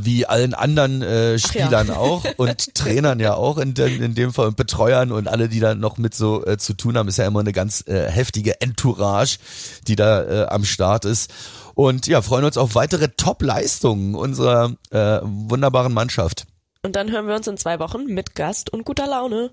Wie 0.03 0.27
allen 0.27 0.53
anderen 0.55 1.01
äh, 1.03 1.33
ja. 1.33 1.39
Spielern 1.39 1.91
auch 1.91 2.25
und 2.37 2.75
Trainern 2.75 3.21
ja 3.21 3.35
auch 3.35 3.59
in, 3.59 3.75
dem- 3.75 4.03
in 4.03 4.15
dem 4.15 4.33
Fall 4.33 4.49
und 4.49 4.57
Betreuern 4.57 5.13
und 5.13 5.29
alle, 5.29 5.49
die 5.49 5.61
da 5.61 5.75
noch 5.75 5.97
mit 5.99 6.15
so 6.15 6.45
äh, 6.45 6.59
zu 6.59 6.75
tun 6.75 6.97
haben, 6.99 7.09
ist 7.09 7.19
ja 7.19 7.27
immer 7.27 7.41
eine 7.41 7.53
ganz 7.53 7.85
äh, 7.87 8.11
heftige 8.11 8.61
Entourage, 8.61 9.39
die 9.87 9.95
da 9.97 10.23
äh, 10.25 10.47
am 10.47 10.65
Start 10.65 11.05
ist. 11.05 11.33
Und 11.75 12.07
ja, 12.07 12.23
freuen 12.23 12.45
uns 12.45 12.57
auf 12.57 12.75
weitere 12.75 13.09
Top-Leistungen 13.17 14.15
unserer 14.15 14.73
äh, 14.91 15.21
wunderbaren 15.23 15.93
Mannschaft. 15.93 16.47
Und 16.83 16.97
dann 16.97 17.11
hören 17.11 17.27
wir 17.29 17.35
uns 17.37 17.47
in 17.47 17.57
zwei 17.57 17.79
Wochen 17.79 18.07
mit 18.07 18.35
Gast 18.35 18.73
und 18.73 18.85
guter 18.85 19.07
Laune. 19.07 19.51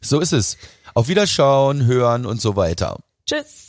So 0.00 0.20
ist 0.20 0.32
es. 0.32 0.56
Auf 0.94 1.08
Wiederschauen, 1.08 1.84
hören 1.86 2.26
und 2.26 2.40
so 2.40 2.56
weiter. 2.56 2.98
Tschüss. 3.26 3.68